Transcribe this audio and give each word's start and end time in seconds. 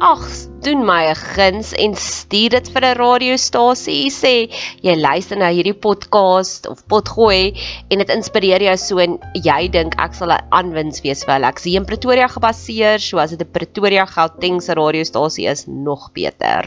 ag, 0.00 0.24
doen 0.64 0.80
my 0.84 1.12
'n 1.12 1.14
guns 1.14 1.72
en 1.76 1.94
stuur 1.94 2.50
dit 2.56 2.68
vir 2.72 2.84
'n 2.84 2.96
radiostasie. 2.96 4.10
Sê 4.10 4.48
jy 4.82 4.94
luister 4.96 5.36
na 5.36 5.50
hierdie 5.52 5.76
podcast 5.76 6.66
of 6.66 6.86
potgooi 6.88 7.52
en 7.90 7.98
dit 7.98 8.08
inspireer 8.08 8.62
jou 8.62 8.76
so 8.76 8.98
en 8.98 9.18
jy 9.34 9.68
dink 9.68 9.94
ek 10.00 10.14
sal 10.14 10.32
'n 10.32 10.40
aanwins 10.50 11.02
wees 11.02 11.24
vir 11.24 11.34
hulle. 11.34 11.48
Ek 11.48 11.58
sien 11.58 11.84
Pretoria 11.84 12.28
gebaseer, 12.28 12.98
so 12.98 13.18
as 13.18 13.30
dit 13.30 13.40
'n 13.40 13.52
Pretoria 13.52 14.06
Gauteng 14.06 14.60
se 14.60 14.74
radiostasie 14.74 15.46
is, 15.46 15.66
nog 15.66 16.12
beter. 16.12 16.64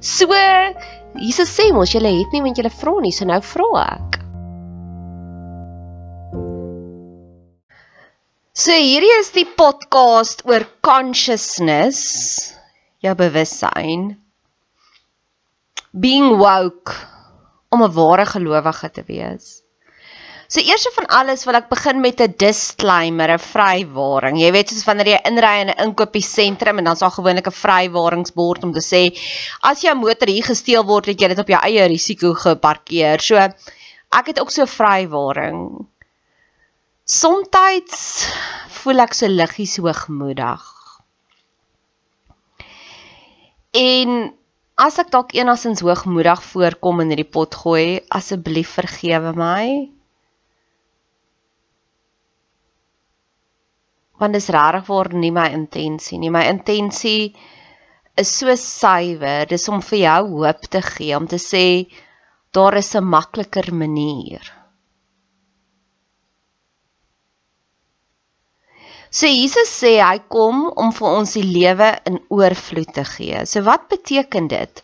So, 0.00 0.28
hierse 1.18 1.46
sê 1.46 1.72
mos 1.72 1.92
jy 1.92 2.00
het 2.00 2.32
nie 2.32 2.42
want 2.42 2.58
jy 2.58 2.70
vra 2.70 3.00
nie, 3.00 3.12
so 3.12 3.24
nou 3.24 3.40
vra 3.40 3.98
ek. 3.98 4.21
So 8.52 8.74
hierdie 8.76 9.14
is 9.16 9.30
die 9.32 9.46
podcast 9.48 10.42
oor 10.44 10.66
consciousness 10.84 12.52
jou 13.00 13.14
bewussyn 13.16 14.10
being 16.04 16.34
woke 16.36 16.92
om 17.72 17.80
'n 17.86 17.94
ware 17.96 18.26
gelowige 18.28 18.90
te 18.92 19.04
wees. 19.08 19.62
So 20.52 20.60
eers 20.60 20.84
van 20.98 21.08
alles 21.08 21.46
wil 21.48 21.56
ek 21.56 21.70
begin 21.70 22.04
met 22.04 22.20
'n 22.20 22.34
disclaimer, 22.36 23.32
'n 23.32 23.40
vrywaring. 23.40 24.36
Jy 24.36 24.52
weet 24.52 24.68
soos 24.68 24.84
wanneer 24.84 25.08
jy 25.14 25.20
inry 25.32 25.54
in 25.62 25.70
'n 25.70 25.88
inkopiesentrum 25.88 26.78
en 26.78 26.84
dan 26.84 26.92
is 26.92 27.00
daar 27.00 27.16
gewoonlik 27.16 27.48
'n 27.48 27.60
vrywaringsbord 27.64 28.64
om 28.64 28.72
te 28.72 28.84
sê 28.84 29.16
as 29.62 29.80
jou 29.80 29.94
motor 29.94 30.28
hier 30.28 30.44
gesteel 30.44 30.84
word, 30.84 31.06
het 31.06 31.20
jy 31.20 31.28
dit 31.28 31.38
op 31.38 31.48
jou 31.48 31.60
eie 31.62 31.88
risiko 31.88 32.34
geparkeer. 32.34 33.18
So 33.18 33.36
ek 33.36 34.26
het 34.26 34.40
ook 34.40 34.50
so 34.50 34.66
vrywaring. 34.66 35.88
Somstyds 37.12 38.02
voel 38.78 39.02
ek 39.04 39.12
so 39.16 39.28
liggies 39.28 39.74
hoogmoedig. 39.84 40.62
En 43.76 44.30
as 44.80 44.96
ek 45.02 45.10
dalk 45.12 45.34
enigstens 45.36 45.82
hoogmoedig 45.84 46.40
voorkom 46.46 47.02
in 47.04 47.12
hierdie 47.12 47.28
pot 47.36 47.58
gooi, 47.64 48.00
asseblief 48.16 48.72
vergewe 48.78 49.34
my. 49.36 49.66
Want 54.22 54.38
dis 54.38 54.48
regtig 54.56 54.88
waar 54.88 55.12
nie 55.12 55.34
my 55.36 55.50
intensie 55.58 56.20
nie. 56.22 56.32
My 56.32 56.46
intensie 56.48 57.34
is 58.16 58.32
so 58.38 58.56
suiwer, 58.56 59.44
dis 59.52 59.68
om 59.68 59.84
vir 59.84 60.04
jou 60.06 60.18
hoop 60.38 60.64
te 60.72 60.80
gee, 60.88 61.12
om 61.18 61.28
te 61.28 61.42
sê 61.42 61.66
daar 62.56 62.80
is 62.80 62.94
'n 62.96 63.04
makliker 63.04 63.72
manier. 63.74 64.61
So 69.12 69.28
Jesus 69.28 69.68
sê 69.68 69.98
hy 70.00 70.22
kom 70.32 70.70
om 70.72 70.92
vir 70.96 71.08
ons 71.08 71.34
die 71.36 71.44
lewe 71.44 71.88
in 72.08 72.14
oorvloed 72.32 72.94
te 72.96 73.04
gee. 73.04 73.42
So 73.44 73.60
wat 73.66 73.90
beteken 73.92 74.48
dit? 74.48 74.80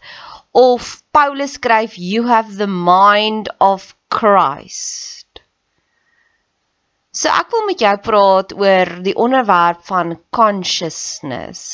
Of 0.52 0.98
Paulus 1.16 1.54
skryf 1.56 1.96
you 1.96 2.26
have 2.28 2.58
the 2.58 2.68
mind 2.68 3.48
of 3.58 3.94
Christ. 4.12 5.40
So 7.08 7.32
ek 7.32 7.48
wil 7.56 7.64
met 7.70 7.80
jou 7.80 7.94
praat 8.04 8.52
oor 8.52 8.92
die 9.08 9.16
onderwerp 9.16 9.80
van 9.88 10.18
consciousness. 10.28 11.64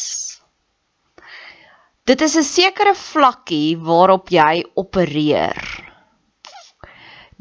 Dit 2.07 2.23
is 2.23 2.39
'n 2.39 2.47
sekere 2.47 2.95
vlakkie 2.95 3.77
waarop 3.91 4.31
jy 4.31 4.63
opereer. 4.79 5.59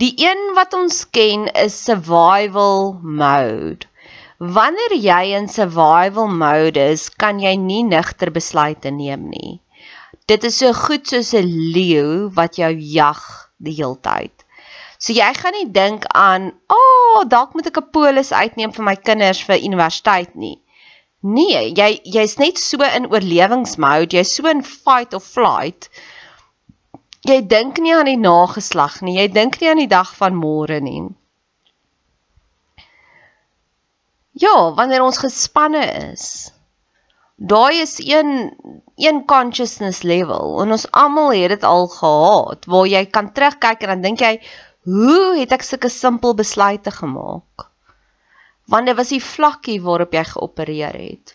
Die 0.01 0.13
een 0.17 0.53
wat 0.57 0.73
ons 0.73 1.05
ken 1.05 1.47
is 1.53 1.77
survival 1.85 2.97
mode. 3.03 3.92
Wanneer 4.39 4.95
jy 4.97 5.35
in 5.37 5.47
survival 5.47 6.27
mode 6.27 6.81
is, 6.93 7.09
kan 7.09 7.39
jy 7.39 7.53
nie 7.55 7.83
nigter 7.83 8.31
besluite 8.33 8.89
neem 8.91 9.29
nie. 9.29 9.59
Dit 10.27 10.43
is 10.43 10.57
so 10.57 10.73
goed 10.73 11.05
soos 11.07 11.33
'n 11.33 11.45
leeu 11.75 12.29
wat 12.33 12.57
jou 12.57 12.71
jag 12.73 13.21
die 13.59 13.75
heeltyd. 13.77 14.33
So 14.97 15.13
jy 15.13 15.33
gaan 15.35 15.53
nie 15.53 15.69
dink 15.69 16.05
aan, 16.15 16.51
"Ag, 16.67 16.77
oh, 16.77 17.23
dalk 17.27 17.53
moet 17.53 17.67
ek 17.67 17.77
'n 17.77 17.91
polis 17.91 18.31
uitneem 18.31 18.71
vir 18.73 18.83
my 18.83 18.95
kinders 18.95 19.41
vir 19.41 19.57
universiteit 19.57 20.35
nie." 20.35 20.59
Nee, 21.21 21.71
jy 21.71 22.01
jy's 22.03 22.37
net 22.39 22.57
so 22.57 22.81
in 22.83 23.05
oorlewingsmode, 23.05 24.13
jy's 24.13 24.35
so 24.35 24.47
in 24.47 24.63
fight 24.63 25.13
or 25.13 25.19
flight. 25.21 25.89
Jy 27.23 27.41
dink 27.47 27.77
nie 27.77 27.93
aan 27.93 28.05
die 28.05 28.17
nageslag 28.17 29.01
nie, 29.01 29.15
jy 29.19 29.27
dink 29.27 29.61
nie 29.61 29.69
aan 29.69 29.77
die 29.77 29.87
dag 29.87 30.15
van 30.15 30.35
môre 30.35 30.81
nie. 30.81 31.03
Ja, 34.33 34.73
wanneer 34.73 35.03
ons 35.05 35.21
gespanne 35.21 35.83
is. 36.11 36.51
Daai 37.37 37.81
is 37.81 37.99
een 38.01 38.53
een 38.95 39.25
consciousness 39.25 40.01
level 40.01 40.61
en 40.61 40.71
ons 40.71 40.85
almal 40.91 41.33
het 41.33 41.49
dit 41.49 41.63
al 41.63 41.87
gehad 41.87 42.65
waar 42.65 42.87
jy 42.87 43.05
kan 43.05 43.31
terugkyk 43.33 43.81
en 43.81 43.89
dan 43.93 44.01
dink 44.05 44.21
jy, 44.21 44.37
hoe 44.85 45.37
het 45.39 45.53
ek 45.53 45.65
sulke 45.65 45.89
simpel 45.89 46.33
besluite 46.37 46.91
gemaak? 46.93 47.67
Want 48.69 48.89
dit 48.89 48.97
was 48.97 49.13
die 49.13 49.21
vlakkie 49.23 49.79
waarop 49.81 50.13
jy 50.13 50.23
geopereer 50.29 50.97
het. 50.97 51.33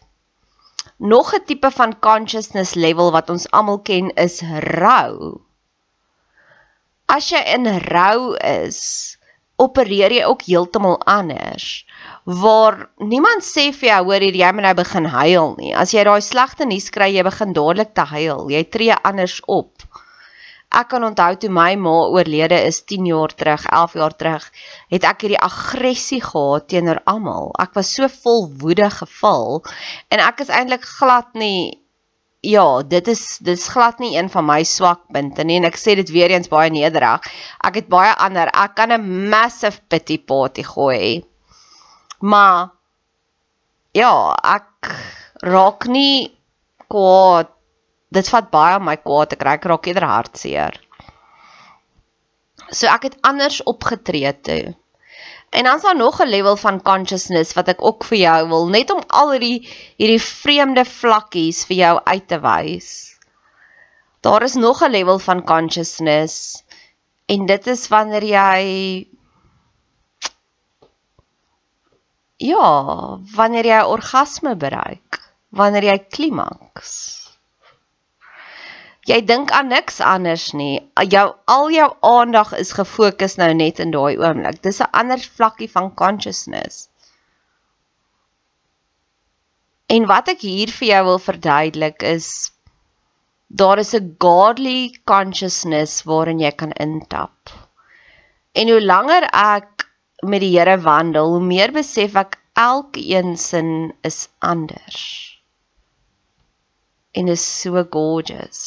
Nog 0.99 1.35
'n 1.35 1.45
tipe 1.47 1.71
van 1.71 1.99
consciousness 1.99 2.75
level 2.75 3.13
wat 3.13 3.31
ons 3.31 3.51
almal 3.51 3.79
ken 3.79 4.11
is 4.15 4.43
rou. 4.81 5.41
As 7.07 7.31
jy 7.31 7.43
in 7.55 7.67
rou 7.79 8.35
is, 8.37 9.18
opereer 9.59 10.15
jy 10.15 10.25
ook 10.27 10.45
heeltemal 10.47 10.99
anders 11.11 11.85
waar 12.25 12.89
niemand 13.01 13.43
sê 13.43 13.69
vir 13.75 13.89
jou 13.91 14.03
hoor 14.11 14.25
hier 14.25 14.37
jy 14.37 14.51
moet 14.55 14.67
nou 14.69 14.75
begin 14.79 15.09
huil 15.09 15.55
nie. 15.59 15.73
As 15.75 15.95
jy 15.95 16.05
daai 16.05 16.21
slegte 16.23 16.67
nuus 16.69 16.91
kry, 16.95 17.09
jy 17.15 17.25
begin 17.27 17.55
dadelik 17.57 17.95
te 17.97 18.05
huil. 18.13 18.47
Jy 18.53 18.63
tree 18.69 18.99
anders 19.11 19.39
op. 19.49 19.89
Ek 20.69 20.91
kan 20.93 21.05
onthou 21.07 21.33
toe 21.41 21.49
my 21.49 21.73
ma 21.81 21.95
oorlede 22.13 22.59
is 22.69 22.83
10 22.85 23.07
jaar 23.09 23.33
terug, 23.33 23.65
11 23.73 23.95
jaar 23.97 24.15
terug, 24.21 24.49
het 24.93 25.07
ek 25.09 25.25
hierdie 25.25 25.41
aggressie 25.41 26.21
gehad 26.21 26.69
teenoor 26.69 27.01
almal. 27.09 27.55
Ek 27.57 27.73
was 27.79 27.95
so 27.97 28.09
vol 28.21 28.51
woede 28.61 28.91
gevul 28.93 29.63
en 30.13 30.21
ek 30.21 30.45
is 30.45 30.53
eintlik 30.53 30.85
glad 30.85 31.33
nie 31.33 31.81
Ja, 32.47 32.83
dit 32.87 33.09
is 33.11 33.39
dis 33.43 33.67
glad 33.69 33.99
nie 33.99 34.15
een 34.15 34.29
van 34.31 34.45
my 34.47 34.63
swakpunte 34.63 35.43
nie 35.43 35.57
en 35.59 35.67
ek 35.67 35.79
sê 35.81 35.97
dit 35.99 36.11
weer 36.15 36.31
eens 36.31 36.51
baie 36.53 36.71
nederig. 36.71 37.25
Ek 37.67 37.81
het 37.81 37.89
baie 37.91 38.13
ander. 38.15 38.47
Ek 38.55 38.77
kan 38.79 38.93
'n 38.95 39.29
massive 39.31 39.81
pity 39.89 40.19
party 40.23 40.63
gooi. 40.63 41.25
Maar 42.21 42.71
ja, 43.93 44.35
ek 44.55 44.95
raak 45.43 45.87
nie 45.87 46.39
kwaad. 46.89 47.51
Dit 48.11 48.29
vat 48.29 48.51
baie 48.51 48.79
my 48.79 48.97
kwaad 48.97 49.31
te 49.31 49.37
kry. 49.37 49.59
Ek 49.59 49.65
raak 49.65 49.87
eerder 49.87 50.07
hartseer. 50.07 50.79
So 52.71 52.87
ek 52.87 53.03
het 53.03 53.19
anders 53.23 53.63
opgetree 53.63 54.33
toe. 54.41 54.75
En 55.51 55.65
dan 55.65 55.77
is 55.77 55.83
daar 55.83 55.97
nog 55.97 56.21
'n 56.21 56.29
level 56.29 56.57
van 56.57 56.83
consciousness 56.83 57.53
wat 57.53 57.69
ek 57.69 57.83
ook 57.83 58.05
vir 58.05 58.19
jou 58.19 58.49
wil 58.49 58.67
net 58.69 58.91
om 58.91 59.03
al 59.07 59.33
hierdie 59.33 59.69
hierdie 59.97 60.23
vreemde 60.23 60.85
vlakkies 60.85 61.65
vir 61.65 61.77
jou 61.77 62.01
uit 62.05 62.29
te 62.29 62.41
wys. 62.41 63.17
Daar 64.21 64.43
is 64.43 64.55
nog 64.55 64.83
'n 64.83 64.91
level 64.91 65.19
van 65.19 65.45
consciousness 65.45 66.65
en 67.27 67.47
dit 67.47 67.67
is 67.67 67.89
wanneer 67.89 68.25
jy 68.25 69.07
Ja, 72.39 73.19
wanneer 73.35 73.67
jy 73.67 73.83
orgasme 73.83 74.57
bereik, 74.57 75.19
wanneer 75.49 75.83
jy 75.83 75.99
klimaks. 75.99 77.18
Jy 79.09 79.23
dink 79.25 79.53
aan 79.57 79.71
niks 79.73 80.03
anders 80.05 80.51
nie. 80.53 80.83
Jou 81.09 81.25
al 81.49 81.71
jou 81.73 81.89
aandag 82.05 82.53
is 82.59 82.75
gefokus 82.77 83.39
nou 83.41 83.49
net 83.57 83.81
in 83.81 83.95
daai 83.95 84.19
oomblik. 84.21 84.61
Dis 84.63 84.81
'n 84.85 84.93
ander 84.93 85.23
vlakkie 85.39 85.71
van 85.71 85.95
consciousness. 85.95 86.89
En 89.89 90.05
wat 90.07 90.29
ek 90.29 90.45
hier 90.45 90.69
vir 90.69 90.89
jou 90.89 91.05
wil 91.05 91.19
verduidelik 91.19 92.03
is 92.03 92.53
daar 93.49 93.79
is 93.79 93.95
'n 93.95 94.17
godly 94.19 94.93
consciousness 95.05 96.03
waarin 96.05 96.41
jy 96.41 96.53
kan 96.53 96.73
intap. 96.73 97.55
En 98.53 98.69
hoe 98.69 98.85
langer 98.85 99.25
ek 99.33 99.89
met 100.23 100.41
die 100.41 100.59
Here 100.59 100.77
wandel, 100.81 101.33
hoe 101.33 101.41
meer 101.41 101.73
besef 101.73 102.15
ek 102.15 102.37
elkeen 102.53 103.37
sin 103.37 103.95
is 104.03 104.29
anders. 104.39 105.38
En 107.19 107.29
is 107.29 107.45
so 107.61 107.83
gorgeous. 107.91 108.61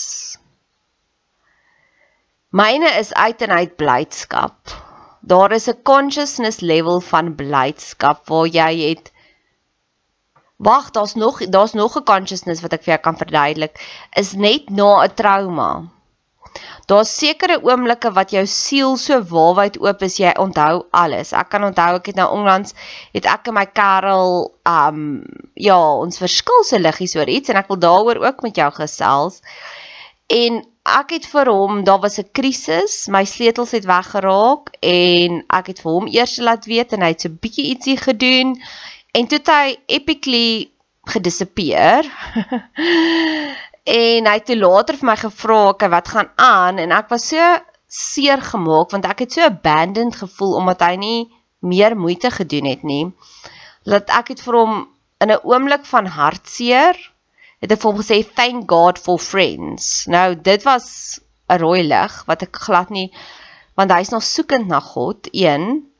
Myne 2.51 2.89
is 2.99 3.13
uit 3.13 3.41
en 3.45 3.53
uit 3.55 3.75
blydskap. 3.79 4.73
Daar 5.21 5.51
is 5.55 5.69
'n 5.71 5.81
consciousness 5.83 6.59
level 6.59 6.99
van 6.99 7.35
blydskap 7.35 8.27
waar 8.27 8.47
jy 8.47 8.71
het 8.89 9.11
Wag, 10.61 10.91
daar's 10.91 11.13
nog 11.13 11.39
daar's 11.49 11.73
nog 11.73 11.95
'n 11.97 12.03
consciousness 12.03 12.61
wat 12.61 12.73
ek 12.73 12.83
vir 12.83 12.93
jou 12.93 13.01
kan 13.05 13.17
verduidelik. 13.17 13.79
Is 14.13 14.33
net 14.33 14.69
na 14.69 15.03
'n 15.03 15.13
trauma. 15.13 15.69
Daar's 16.91 17.13
sekere 17.15 17.59
oomblikke 17.63 18.11
wat 18.15 18.33
jou 18.35 18.43
siel 18.49 18.97
so 18.99 19.21
waarwyd 19.31 19.79
oop 19.79 20.01
is, 20.07 20.17
jy 20.19 20.33
onthou 20.41 20.83
alles. 20.91 21.31
Ek 21.37 21.51
kan 21.53 21.63
onthou 21.63 21.95
ek 21.99 22.11
het 22.11 22.19
nou 22.19 22.27
onlangs 22.35 22.75
het 23.15 23.29
ek 23.31 23.47
en 23.51 23.57
my 23.59 23.65
Karel 23.71 24.49
um 24.67 25.05
ja, 25.55 25.79
ons 25.79 26.19
verskil 26.19 26.65
se 26.67 26.81
liggies 26.81 27.15
oor 27.15 27.31
iets 27.31 27.53
en 27.53 27.61
ek 27.61 27.71
wil 27.71 27.79
daaroor 27.85 28.21
ook 28.25 28.43
met 28.47 28.59
jou 28.59 28.69
gesels. 28.81 29.39
En 30.31 30.61
ek 30.87 31.11
het 31.15 31.25
vir 31.31 31.47
hom, 31.51 31.83
daar 31.87 32.01
was 32.03 32.19
'n 32.19 32.29
krisis, 32.33 33.07
my 33.07 33.23
sleutels 33.25 33.71
het 33.71 33.85
weggeraak 33.85 34.73
en 34.81 35.43
ek 35.47 35.67
het 35.67 35.79
vir 35.83 35.91
hom 35.91 36.07
eers 36.07 36.37
laat 36.37 36.65
weet 36.65 36.93
en 36.93 37.01
hy 37.01 37.13
het 37.13 37.21
so 37.21 37.29
bietjie 37.29 37.69
ietsie 37.71 37.97
gedoen 37.97 38.57
En 39.11 39.27
toe 39.27 39.37
het 39.41 39.49
hy 39.51 39.75
epically 39.85 40.71
gedisappear. 41.11 42.07
en 43.83 44.27
hy 44.29 44.33
het 44.37 44.45
toe 44.45 44.57
later 44.57 44.97
vir 44.97 45.07
my 45.09 45.15
gevra, 45.17 45.69
"Oké, 45.69 45.89
wat 45.89 46.07
gaan 46.07 46.29
aan?" 46.35 46.77
En 46.77 46.91
ek 46.91 47.09
was 47.09 47.27
so 47.27 47.59
seer 47.87 48.41
gemaak 48.41 48.91
want 48.91 49.05
ek 49.05 49.19
het 49.19 49.31
so 49.33 49.41
abandoned 49.41 50.15
gevoel 50.15 50.55
omdat 50.55 50.81
hy 50.81 50.95
nie 50.95 51.31
meer 51.59 51.97
moeite 51.97 52.31
gedoen 52.31 52.65
het 52.65 52.83
nie. 52.83 53.11
Dat 53.83 54.09
ek 54.09 54.27
het 54.27 54.41
vir 54.41 54.55
hom 54.55 54.87
in 55.19 55.31
'n 55.31 55.43
oomblik 55.43 55.85
van 55.85 56.05
hartseer 56.05 56.95
het 57.61 57.71
ek 57.71 57.81
vir 57.81 57.91
hom 57.91 58.01
gesê, 58.01 58.33
"Thank 58.35 58.69
God 58.69 58.99
for 58.99 59.19
friends." 59.19 60.05
Nou, 60.07 60.35
dit 60.35 60.63
was 60.63 61.19
'n 61.49 61.57
rooi 61.57 61.83
lig 61.83 62.23
wat 62.25 62.41
ek 62.41 62.55
glad 62.55 62.89
nie 62.89 63.11
want 63.75 63.91
hy's 63.91 64.09
nog 64.09 64.23
soekend 64.23 64.67
na 64.67 64.79
God, 64.79 65.27
1 65.31 65.91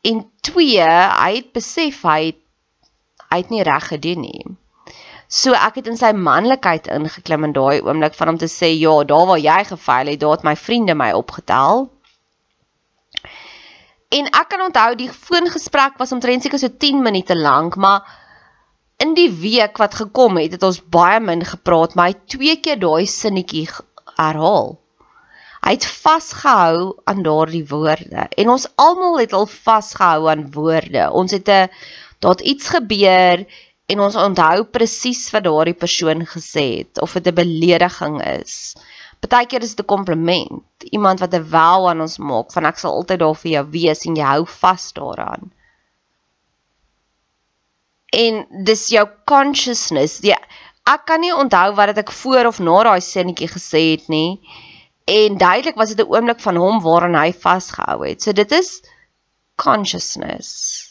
En 0.00 0.22
2, 0.40 0.80
hy 0.80 1.32
het 1.34 1.50
besef 1.56 2.02
hy 2.06 2.30
het, 2.30 2.40
hy 3.28 3.40
het 3.42 3.50
nie 3.52 3.64
reg 3.66 3.88
gedoen 3.90 4.22
nie. 4.24 4.44
So 5.28 5.52
ek 5.52 5.82
het 5.82 5.88
in 5.92 5.98
sy 6.00 6.14
manlikheid 6.16 6.88
ingeklim 6.88 7.44
in 7.44 7.52
daai 7.52 7.82
oomblik 7.84 8.14
van 8.16 8.32
hom 8.32 8.38
te 8.40 8.48
sê 8.48 8.70
ja, 8.72 8.94
daar 9.04 9.26
waar 9.28 9.42
jy 9.42 9.58
gefaal 9.68 10.08
het, 10.08 10.20
daar 10.22 10.38
het 10.38 10.46
my 10.46 10.54
vriende 10.56 10.96
my 10.96 11.10
opgetel. 11.12 11.90
En 14.08 14.30
ek 14.32 14.48
kan 14.48 14.64
onthou 14.64 14.94
die 14.96 15.10
foongesprek 15.12 16.00
was 16.00 16.14
omtrent 16.16 16.46
seker 16.46 16.60
so 16.62 16.72
10 16.72 17.04
minute 17.04 17.36
lank, 17.36 17.76
maar 17.76 18.08
in 19.04 19.12
die 19.14 19.28
week 19.28 19.76
wat 19.78 19.98
gekom 20.00 20.40
het, 20.40 20.56
het 20.56 20.64
ons 20.64 20.80
baie 20.80 21.20
min 21.20 21.44
gepraat, 21.44 21.92
maar 21.94 22.08
hy 22.08 22.16
twee 22.32 22.56
keer 22.64 22.80
daai 22.80 23.04
sinnetjie 23.04 23.68
herhaal. 24.16 24.78
Hy 25.60 25.74
het 25.76 25.84
vasgehou 25.84 26.94
aan 27.10 27.20
daardie 27.26 27.66
woorde 27.68 28.28
en 28.30 28.50
ons 28.54 28.64
almal 28.80 29.18
het 29.20 29.34
al 29.36 29.44
vasgehou 29.50 30.30
aan 30.32 30.48
woorde. 30.54 31.10
Ons 31.12 31.36
het 31.36 31.48
'n 31.48 31.68
daar 32.18 32.40
iets 32.42 32.68
gebeur 32.68 33.44
en 33.88 34.00
ons 34.04 34.16
onthou 34.20 34.64
presies 34.76 35.22
wat 35.32 35.46
daardie 35.46 35.76
persoon 35.84 36.24
gesê 36.28 36.66
het 36.78 37.00
of 37.04 37.16
dit 37.16 37.26
'n 37.26 37.34
belediging 37.34 38.16
is. 38.40 38.74
Partykeer 39.20 39.62
is 39.62 39.74
dit 39.74 39.84
'n 39.84 39.92
kompliment, 39.94 40.62
iemand 40.92 41.20
wat 41.20 41.34
'n 41.34 41.50
wel 41.50 41.88
aan 41.90 42.00
ons 42.00 42.18
maak 42.18 42.52
van 42.52 42.66
ek 42.66 42.78
sal 42.78 42.92
altyd 42.92 43.18
daar 43.18 43.34
vir 43.34 43.50
jou 43.50 43.66
wees 43.70 44.04
en 44.06 44.16
jy 44.16 44.24
hou 44.24 44.44
vas 44.46 44.92
daaraan. 44.92 45.52
En 48.12 48.46
dis 48.64 48.88
jou 48.88 49.08
consciousness. 49.24 50.18
Ja, 50.22 50.38
ek 50.86 51.06
kan 51.06 51.20
nie 51.20 51.34
onthou 51.34 51.74
wat 51.74 51.98
ek 51.98 52.12
voor 52.12 52.46
of 52.46 52.58
na 52.58 52.82
daai 52.82 53.00
sinnetjie 53.00 53.48
gesê 53.48 53.82
het 53.90 54.08
nie 54.08 54.40
en 55.08 55.38
duidelik 55.38 55.76
was 55.76 55.94
dit 55.94 56.06
'n 56.06 56.12
oomblik 56.14 56.40
van 56.40 56.56
hom 56.56 56.80
waaraan 56.80 57.14
hy 57.14 57.32
vasgehou 57.32 58.06
het. 58.08 58.22
So 58.22 58.32
dit 58.32 58.52
is 58.52 58.82
consciousness. 59.56 60.87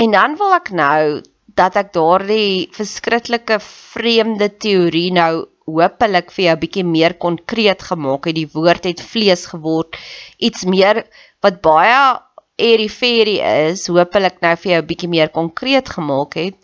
En 0.00 0.14
dan 0.16 0.36
wil 0.40 0.54
ek 0.56 0.70
nou 0.72 1.20
dat 1.60 1.76
ek 1.76 1.92
daardie 1.92 2.68
verskriklike 2.72 3.58
vreemde 3.60 4.48
teorie 4.62 5.10
nou 5.12 5.32
hopelik 5.70 6.32
vir 6.34 6.44
jou 6.44 6.54
'n 6.56 6.62
bietjie 6.64 6.84
meer 6.84 7.14
konkreet 7.14 7.82
gemaak 7.90 8.26
het. 8.26 8.34
Die 8.34 8.48
woord 8.54 8.84
het 8.88 9.00
vlees 9.00 9.46
geword. 9.52 9.96
Iets 10.38 10.64
meer 10.64 11.04
wat 11.44 11.60
baie 11.60 12.20
airy-fairy 12.60 13.38
is, 13.70 13.86
hopelik 13.88 14.40
nou 14.40 14.54
vir 14.56 14.72
jou 14.72 14.80
'n 14.82 14.86
bietjie 14.86 15.08
meer 15.16 15.28
konkreet 15.28 15.88
gemaak 15.88 16.34
het. 16.34 16.56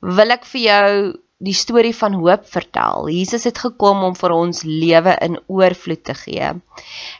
Wil 0.00 0.30
ek 0.30 0.44
vir 0.44 0.60
jou 0.60 1.18
die 1.38 1.54
storie 1.54 1.94
van 1.94 2.14
hoop 2.18 2.46
vertel. 2.50 3.08
Jesus 3.08 3.44
het 3.44 3.58
gekom 3.58 4.02
om 4.02 4.14
vir 4.18 4.32
ons 4.34 4.62
lewe 4.62 5.16
in 5.22 5.38
oorvloed 5.46 6.04
te 6.04 6.14
gee. 6.14 6.48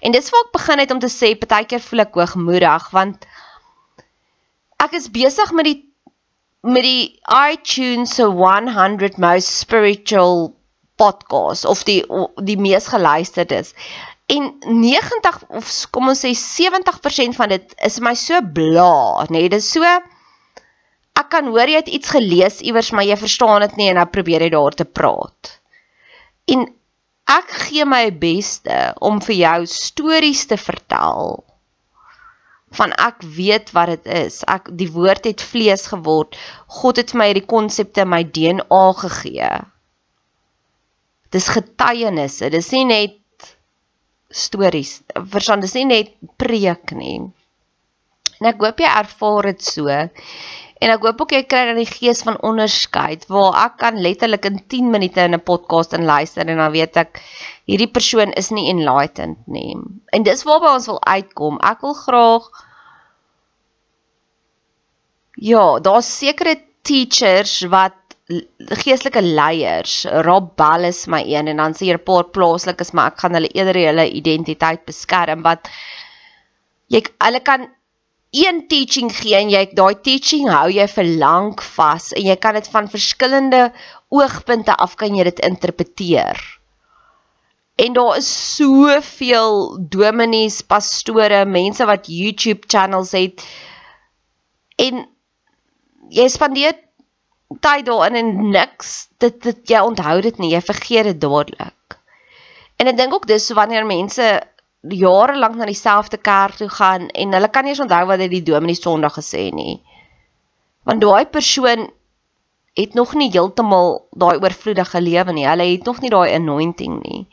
En 0.03 0.13
dis 0.13 0.31
waar 0.31 0.47
ek 0.47 0.53
begin 0.53 0.79
het 0.79 0.91
om 0.91 0.99
te 0.99 1.11
sê 1.11 1.35
partykeer 1.39 1.81
voel 1.81 2.01
ek 2.01 2.15
hoogmoedig 2.15 2.91
want 2.91 3.27
ek 4.85 4.95
is 4.99 5.11
besig 5.15 5.53
met 5.57 5.69
die 5.69 5.79
met 6.67 6.83
die 6.83 7.21
iTunes 7.31 8.17
se 8.19 8.27
100 8.27 9.19
most 9.23 9.61
spiritual 9.63 10.55
podcast 10.99 11.65
of 11.71 11.85
die 11.87 12.03
die 12.43 12.59
mees 12.59 12.91
geluisterdes. 12.91 13.75
En 14.29 14.51
90 14.61 15.39
of 15.61 15.73
kom 15.95 16.11
ons 16.13 16.25
sê 16.25 16.35
70% 16.37 17.39
van 17.39 17.55
dit 17.55 17.75
is 17.87 18.01
my 18.05 18.15
so 18.19 18.41
bla, 18.43 19.25
nê? 19.29 19.45
Nee, 19.45 19.53
dit 19.55 19.63
is 19.63 19.71
so 19.73 19.99
ek 21.19 21.31
kan 21.35 21.49
hoor 21.51 21.71
jy 21.71 21.81
het 21.81 21.91
iets 21.91 22.13
gelees 22.15 22.61
iewers 22.63 22.93
maar 22.95 23.07
jy 23.07 23.17
verstaan 23.19 23.65
dit 23.67 23.79
nie 23.79 23.89
en 23.91 23.99
nou 23.99 24.07
probeer 24.11 24.45
jy 24.47 24.53
daar 24.55 24.77
te 24.79 24.87
praat. 24.87 25.55
En 26.47 26.67
ek 27.29 27.55
gee 27.67 27.85
my 27.89 28.07
beste 28.15 28.77
om 29.05 29.19
vir 29.25 29.37
jou 29.43 29.59
stories 29.71 30.47
te 30.51 30.59
vertel 30.61 31.43
van 32.77 32.93
ek 33.01 33.23
weet 33.23 33.73
wat 33.77 33.93
dit 33.95 34.09
is. 34.27 34.43
Ek 34.49 34.69
die 34.77 34.91
woord 34.93 35.25
het 35.29 35.43
vlees 35.45 35.87
geword. 35.93 36.37
God 36.81 37.01
het 37.01 37.15
vir 37.15 37.21
my 37.23 37.29
hierdie 37.31 37.49
konsepte 37.49 38.05
in 38.05 38.13
my 38.13 38.23
DNA 38.25 38.85
gegee. 39.01 39.53
Dis 41.33 41.49
getuienisse. 41.53 42.51
Dis 42.53 42.71
nie 42.77 42.85
net 42.89 43.17
stories. 44.29 44.99
Verstaan, 45.17 45.65
dis 45.65 45.77
nie 45.77 45.89
net 45.89 46.15
preek 46.41 46.93
nie. 46.97 47.21
En 48.39 48.53
ek 48.53 48.61
hoop 48.63 48.81
jy 48.85 48.91
ervaar 49.01 49.51
dit 49.51 49.65
so. 49.65 49.99
En 50.79 50.93
ek 50.95 51.03
hoop 51.03 51.23
ook 51.25 51.33
jy 51.35 51.43
kry 51.51 51.65
dan 51.67 51.81
die 51.81 51.91
gees 51.91 52.23
van 52.27 52.39
onderskeid 52.47 53.27
waar 53.33 53.57
ek 53.65 53.79
kan 53.83 53.99
letterlik 53.99 54.47
in 54.47 54.61
10 54.75 54.91
minute 54.95 55.21
in 55.21 55.35
'n 55.35 55.43
podcast 55.43 55.93
en 55.93 56.05
luister 56.05 56.47
en 56.47 56.57
dan 56.63 56.73
weet 56.73 56.97
ek 56.97 57.21
hierdie 57.67 57.91
persoon 57.91 58.33
is 58.33 58.51
nie 58.51 58.69
enlightened 58.71 59.39
nie. 59.47 59.77
En 60.13 60.23
dis 60.23 60.45
waarby 60.45 60.75
ons 60.79 60.87
wil 60.87 61.03
uitkom. 61.05 61.59
Ek 61.63 61.81
wil 61.81 61.95
graag 61.95 62.51
Ja, 65.41 65.79
daar's 65.79 66.19
sekere 66.19 66.57
teachers 66.83 67.61
wat 67.71 67.95
geestelike 68.83 69.23
leiers, 69.23 70.05
Rob 70.27 70.51
Bell 70.57 70.89
is 70.89 71.07
my 71.07 71.23
een 71.25 71.49
en 71.49 71.57
dan 71.63 71.75
sê 71.75 71.87
hier 71.87 71.99
'n 71.99 72.05
paar 72.05 72.25
plaaslikes, 72.25 72.93
maar 72.93 73.13
ek 73.13 73.21
gaan 73.23 73.35
hulle 73.35 73.51
eerder 73.55 73.79
hulle 73.87 74.11
identiteit 74.11 74.85
beskerm 74.85 75.43
wat 75.43 75.69
jy 76.89 77.03
hulle 77.25 77.41
kan 77.41 77.69
een 78.31 78.67
teaching 78.69 79.13
gee 79.15 79.37
en 79.39 79.51
jy 79.51 79.63
daai 79.73 79.97
teaching 80.05 80.49
hou 80.53 80.69
jy 80.73 80.85
vir 80.93 81.09
lank 81.21 81.63
vas 81.77 82.11
en 82.13 82.27
jy 82.29 82.37
kan 82.37 82.59
dit 82.59 82.69
van 82.69 82.91
verskillende 82.93 83.69
oogpunte 84.13 84.75
af 84.77 84.97
kan 85.01 85.17
jy 85.17 85.25
dit 85.31 85.41
interpreteer. 85.49 86.41
En 87.79 87.95
daar 87.95 88.17
is 88.19 88.29
soveel 88.57 89.79
dominees, 89.89 90.61
pastore, 90.67 91.45
mense 91.47 91.85
wat 91.87 92.11
YouTube 92.11 92.69
channels 92.69 93.15
het 93.17 93.45
en 94.77 95.07
jy 96.11 96.29
spandeer 96.29 96.77
tyd 97.65 97.87
daarin 97.89 98.19
en 98.21 98.51
niks 98.53 99.09
dit 99.23 99.41
dit 99.43 99.73
jy 99.73 99.81
onthou 99.81 100.21
dit 100.21 100.39
nie, 100.39 100.53
jy 100.53 100.61
vergeet 100.61 101.09
dit 101.13 101.21
dadelik. 101.21 101.97
En 102.79 102.91
ek 102.91 102.99
dink 102.99 103.15
ook 103.15 103.27
dis 103.27 103.49
wanneer 103.57 103.89
mense 103.89 104.27
jare 104.81 105.39
lank 105.39 105.57
na 105.57 105.67
dieselfde 105.67 106.19
kerk 106.23 106.59
toe 106.61 106.69
gaan 106.69 107.09
en 107.09 107.33
hulle 107.33 107.51
kan 107.51 107.65
nie 107.65 107.75
eens 107.75 107.83
onthou 107.83 108.05
wat 108.07 108.21
hy 108.23 108.29
die 108.31 108.45
dominee 108.47 108.79
Sondag 108.79 109.19
gesê 109.19 109.49
nie. 109.55 109.81
Want 110.87 111.03
daai 111.03 111.27
persoon 111.27 111.89
het 112.79 112.95
nog 112.95 113.15
nie 113.19 113.31
heeltemal 113.35 114.07
daai 114.15 114.39
oorvloedige 114.39 115.01
lewe 115.03 115.35
nie. 115.35 115.49
Hulle 115.49 115.67
het 115.73 115.85
nog 115.85 116.01
nie 116.01 116.11
daai 116.15 116.35
anointing 116.35 117.03
nie. 117.03 117.27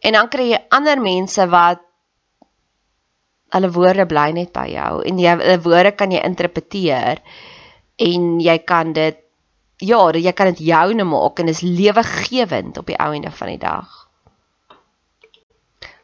En 0.00 0.16
dan 0.16 0.28
kry 0.32 0.50
jy 0.54 0.60
ander 0.72 1.00
mense 1.00 1.46
wat 1.52 1.84
hulle 3.50 3.70
woorde 3.74 4.06
bly 4.06 4.30
net 4.32 4.52
by 4.54 4.68
jou 4.70 5.00
en 5.04 5.18
jy 5.18 5.32
hulle 5.34 5.58
woorde 5.64 5.90
kan 5.98 6.12
jy 6.14 6.20
interpreteer 6.22 7.20
en 8.00 8.28
jy 8.40 8.56
kan 8.64 8.94
dit 8.96 9.18
ja, 9.80 10.00
jy 10.12 10.32
kan 10.36 10.52
dit 10.52 10.62
joune 10.68 11.04
maak 11.08 11.40
en 11.40 11.48
is 11.48 11.62
lewegewend 11.64 12.78
op 12.78 12.88
die 12.88 12.98
ou 13.00 13.10
einde 13.14 13.32
van 13.32 13.48
die 13.48 13.60
dag. 13.60 13.99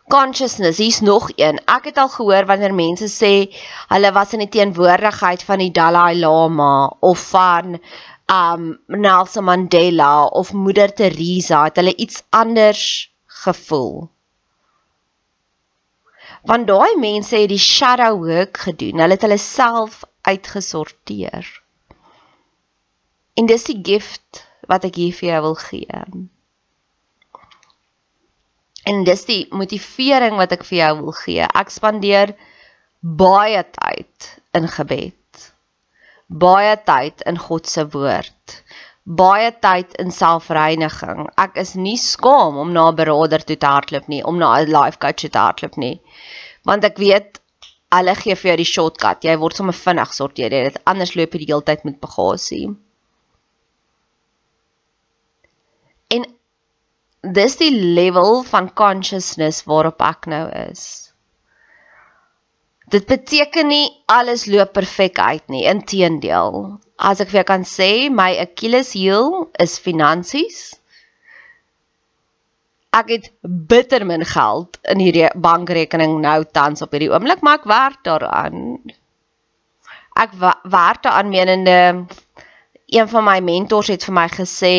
Consciousness, 0.09 0.79
hier's 0.79 1.01
nog 1.01 1.31
een. 1.35 1.59
Ek 1.67 1.89
het 1.91 1.97
al 1.99 2.09
gehoor 2.09 2.47
wanneer 2.47 2.75
mense 2.75 3.09
sê 3.11 3.33
hulle 3.91 4.13
was 4.15 4.37
in 4.37 4.45
die 4.45 4.53
teenwoordigheid 4.55 5.43
van 5.43 5.59
die 5.59 5.73
Dalai 5.75 6.15
Lama 6.19 6.87
of 7.01 7.25
van 7.33 7.81
um 8.31 8.79
Nelson 8.87 9.45
Mandela 9.45 10.27
of 10.27 10.53
Moeder 10.53 10.93
Teresa, 10.95 11.65
het 11.65 11.77
hulle 11.83 11.95
iets 11.97 12.23
anders 12.31 13.11
gevoel. 13.27 14.07
Want 16.47 16.67
daai 16.67 16.95
mense 17.03 17.37
het 17.37 17.51
die 17.51 17.59
shadow 17.59 18.15
work 18.23 18.63
gedoen. 18.69 19.03
Hulle 19.03 19.19
het 19.19 19.27
hulle 19.27 19.39
self 19.43 20.05
uitgesorteer. 20.23 21.51
En 23.35 23.47
dis 23.47 23.67
die 23.67 23.81
gift 23.83 24.47
wat 24.71 24.87
ek 24.87 25.03
hier 25.03 25.15
vir 25.15 25.29
jou 25.33 25.43
wil 25.51 25.59
gee. 25.67 26.03
En 28.87 29.03
dis 29.05 29.25
die 29.27 29.43
motivering 29.51 30.37
wat 30.39 30.53
ek 30.55 30.65
vir 30.69 30.79
jou 30.79 30.93
wil 31.01 31.15
gee. 31.21 31.47
Ek 31.47 31.73
spandeer 31.75 32.37
baie 33.03 33.63
tyd 33.75 34.29
in 34.55 34.69
gebed. 34.71 35.49
Baie 36.27 36.75
tyd 36.87 37.25
in 37.31 37.39
God 37.39 37.67
se 37.71 37.87
woord. 37.95 38.61
Baie 39.07 39.51
tyd 39.63 39.95
in 40.03 40.11
selfreiniging. 40.15 41.27
Ek 41.39 41.59
is 41.63 41.75
nie 41.79 41.99
skaam 41.99 42.59
om 42.63 42.73
na 42.75 42.89
'n 42.91 42.99
beraader 42.99 43.43
toe 43.47 43.57
te 43.57 43.67
hardloop 43.67 44.09
nie, 44.09 44.23
om 44.25 44.39
na 44.39 44.55
'n 44.59 44.71
life 44.71 44.99
coach 44.99 45.27
te 45.31 45.39
hardloop 45.39 45.77
nie. 45.77 46.01
Want 46.65 46.85
ek 46.85 46.99
weet 46.99 47.41
hulle 47.95 48.15
gee 48.15 48.35
vir 48.35 48.51
jou 48.51 48.57
die 48.57 48.73
shortcut. 48.73 49.25
Jy 49.25 49.37
word 49.39 49.57
sommer 49.57 49.75
vinnig 49.75 50.15
sorteer. 50.15 50.51
Dit 50.51 50.79
anders 50.85 51.15
loop 51.15 51.33
jy 51.33 51.39
die 51.39 51.53
hele 51.53 51.63
tyd 51.63 51.85
met 51.85 52.01
bagasie. 52.01 52.75
En 56.11 56.36
dis 57.35 57.57
die 57.59 57.73
level 57.73 58.43
van 58.47 58.71
consciousness 58.75 59.65
waarop 59.67 60.03
ek 60.05 60.29
nou 60.31 60.45
is. 60.71 61.13
Dit 62.87 63.07
beteken 63.11 63.67
nie 63.67 63.87
alles 64.07 64.47
loop 64.47 64.73
perfek 64.77 65.19
uit 65.19 65.43
nie, 65.51 65.65
inteendeel. 65.67 66.77
As 66.97 67.21
ek 67.21 67.33
vir 67.33 67.41
jou 67.41 67.47
kan 67.49 67.67
sê, 67.67 67.91
my 68.15 68.31
Achilles 68.39 68.93
heel 68.95 69.49
is 69.59 69.79
finansies. 69.83 70.61
Ek 72.95 73.11
het 73.11 73.27
bitter 73.43 74.07
min 74.09 74.23
geld 74.25 74.79
in 74.89 75.03
hierdie 75.03 75.27
bankrekening 75.35 76.21
nou 76.23 76.39
tans 76.47 76.85
op 76.87 76.95
hierdie 76.95 77.11
oomblik, 77.11 77.43
maar 77.43 77.59
ek 77.59 77.67
werk 77.69 77.99
daaraan. 78.07 78.79
Ek 80.17 80.39
werk 80.39 81.03
daaraan 81.05 81.29
menende 81.35 81.79
een 82.87 83.09
van 83.11 83.27
my 83.27 83.41
mentors 83.43 83.91
het 83.91 84.07
vir 84.07 84.15
my 84.15 84.29
gesê 84.31 84.77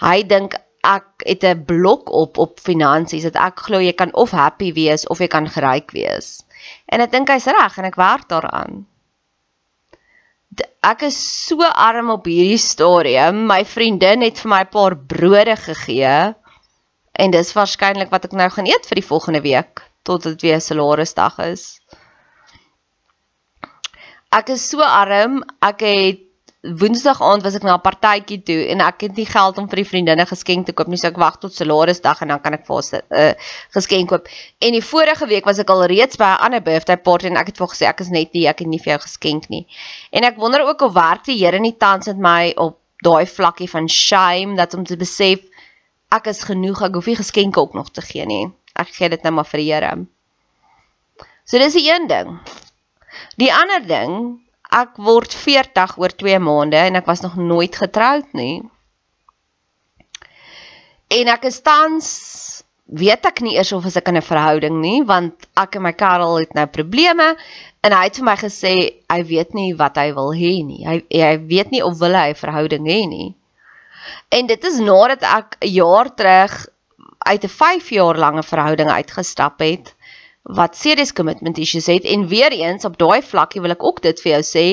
hy 0.00 0.16
dink 0.24 0.56
ek 0.86 1.24
het 1.26 1.44
'n 1.44 1.64
blok 1.66 2.10
op 2.10 2.38
op 2.38 2.60
finansies 2.60 3.26
dat 3.28 3.36
ek 3.36 3.64
glo 3.68 3.80
jy 3.82 3.92
kan 3.92 4.14
of 4.14 4.30
happy 4.30 4.72
wees 4.72 5.06
of 5.06 5.18
jy 5.18 5.28
kan 5.28 5.48
geryk 5.48 5.90
wees. 5.90 6.42
En 6.86 7.00
ek 7.00 7.12
dink 7.12 7.28
hy's 7.28 7.46
reg 7.46 7.78
en 7.78 7.84
ek 7.84 7.96
werk 7.96 8.28
daaraan. 8.28 8.86
Ek 10.86 11.02
is 11.02 11.18
so 11.18 11.62
arm 11.62 12.10
op 12.10 12.26
hierdie 12.30 12.60
stadium. 12.62 13.46
My 13.46 13.64
vriendin 13.64 14.22
het 14.22 14.38
vir 14.38 14.50
my 14.50 14.60
'n 14.64 14.72
paar 14.72 14.96
brode 14.96 15.56
gegee 15.56 16.34
en 17.12 17.30
dis 17.30 17.52
waarskynlik 17.52 18.10
wat 18.10 18.24
ek 18.24 18.32
nou 18.32 18.48
gaan 18.50 18.66
eet 18.66 18.86
vir 18.86 19.00
die 19.00 19.08
volgende 19.10 19.42
week 19.42 19.82
tot 20.04 20.22
dit 20.22 20.42
weer 20.42 20.60
salarisdag 20.60 21.38
is. 21.38 21.80
Ek 24.30 24.48
is 24.48 24.68
so 24.68 24.82
arm. 24.82 25.42
Ek 25.62 25.80
het 25.80 26.25
Woensdag 26.66 27.20
aand 27.22 27.44
was 27.46 27.54
ek 27.54 27.62
na 27.62 27.76
'n 27.76 27.84
partytjie 27.84 28.42
toe 28.42 28.66
en 28.72 28.80
ek 28.80 29.00
het 29.06 29.16
nie 29.16 29.26
geld 29.26 29.58
om 29.58 29.68
vir 29.68 29.76
die 29.82 29.88
vriendinne 29.90 30.26
geskenk 30.26 30.66
te 30.66 30.72
koop 30.72 30.88
nie, 30.88 30.98
so 30.98 31.08
ek 31.08 31.16
wag 31.16 31.38
tot 31.38 31.54
Salarisdag 31.54 32.22
en 32.22 32.28
dan 32.28 32.40
kan 32.40 32.54
ek 32.54 32.66
vir 32.66 32.76
hulle 32.76 33.02
'n 33.02 33.14
uh, 33.22 33.34
geskenk 33.76 34.08
koop. 34.08 34.28
En 34.58 34.72
die 34.72 34.82
vorige 34.82 35.26
week 35.26 35.44
was 35.44 35.58
ek 35.58 35.70
al 35.70 35.84
reeds 35.84 36.16
by 36.16 36.30
'n 36.34 36.42
ander 36.46 36.62
birthday 36.62 36.96
party 36.96 37.26
en 37.26 37.36
ek 37.36 37.46
het 37.46 37.58
vir 37.58 37.68
gesê 37.68 37.86
ek 37.86 38.00
is 38.00 38.10
net 38.10 38.32
nie, 38.32 38.46
ek 38.48 38.58
het 38.58 38.68
nie 38.68 38.78
vir 38.78 38.96
jou 38.96 39.00
geskenk 39.06 39.48
nie. 39.48 39.66
En 40.12 40.24
ek 40.24 40.36
wonder 40.36 40.66
ook 40.66 40.80
of 40.82 40.92
werk 40.92 41.24
die 41.24 41.38
Here 41.38 41.58
nie 41.58 41.76
tans 41.78 42.06
met 42.06 42.18
my 42.18 42.52
op 42.56 42.78
daai 43.04 43.26
vlakkie 43.26 43.70
van 43.70 43.88
shame 43.88 44.56
dat 44.56 44.74
om 44.74 44.84
te 44.84 44.96
besef 44.96 45.40
ek 46.10 46.26
is 46.26 46.42
genoeg, 46.42 46.82
ek 46.82 46.94
hoef 46.94 47.06
nie 47.06 47.16
geskenke 47.16 47.60
ook 47.60 47.74
nog 47.74 47.90
te 47.90 48.00
gee 48.00 48.26
nie. 48.26 48.52
Ek 48.74 48.88
gee 48.88 49.08
dit 49.08 49.22
net 49.22 49.24
nou 49.24 49.34
maar 49.34 49.44
vir 49.44 49.60
die 49.60 49.72
Here. 49.72 50.06
So 51.44 51.58
dis 51.58 51.74
die 51.78 51.90
een 51.90 52.06
ding. 52.06 52.40
Die 53.36 53.52
ander 53.52 53.86
ding 53.86 54.45
ek 54.70 54.96
word 54.98 55.32
40 55.34 55.98
oor 55.98 56.12
2 56.12 56.38
maande 56.42 56.76
en 56.76 56.96
ek 56.96 57.06
was 57.06 57.20
nog 57.20 57.36
nooit 57.36 57.76
getroud 57.76 58.26
nie. 58.32 58.62
En 61.08 61.28
ek 61.30 61.44
is 61.44 61.60
tans 61.62 62.08
weet 62.86 63.26
ek 63.26 63.40
nie 63.42 63.56
eers 63.56 63.72
of 63.74 63.86
as 63.86 63.96
ek 63.98 64.08
in 64.08 64.16
'n 64.18 64.22
verhouding 64.22 64.80
nie 64.80 65.02
want 65.02 65.46
ek 65.56 65.76
en 65.76 65.82
my 65.82 65.92
Karel 65.92 66.38
het 66.38 66.54
nou 66.54 66.66
probleme 66.66 67.36
en 67.82 67.92
hy 67.92 68.04
het 68.04 68.16
vir 68.16 68.24
my 68.24 68.36
gesê 68.36 68.74
hy 69.10 69.22
weet 69.22 69.54
nie 69.54 69.72
wat 69.74 69.96
hy 69.96 70.12
wil 70.12 70.32
hê 70.34 70.62
nie. 70.62 70.86
Hy 70.86 71.02
hy 71.10 71.36
weet 71.38 71.70
nie 71.70 71.82
of 71.82 71.98
wil 71.98 72.14
hy 72.14 72.30
'n 72.30 72.42
verhouding 72.42 72.86
hê 72.86 73.06
nie. 73.06 73.34
En 74.30 74.46
dit 74.46 74.64
is 74.64 74.78
nadat 74.78 75.22
ek 75.22 75.58
'n 75.60 75.72
jaar 75.72 76.14
terug 76.14 76.66
uit 77.26 77.44
'n 77.44 77.48
5 77.48 77.90
jaar 77.90 78.16
lange 78.16 78.42
verhouding 78.42 78.90
uitgestap 78.90 79.58
het 79.60 79.94
wat 80.46 80.76
serious 80.76 81.12
commitment 81.12 81.58
issues 81.58 81.86
het. 81.86 82.04
En 82.04 82.28
weer 82.28 82.52
eens 82.52 82.84
op 82.84 82.98
daai 82.98 83.22
vlakkie 83.22 83.60
wil 83.60 83.74
ek 83.74 83.84
ook 83.84 84.02
dit 84.02 84.20
vir 84.22 84.36
jou 84.36 84.42
sê. 84.46 84.66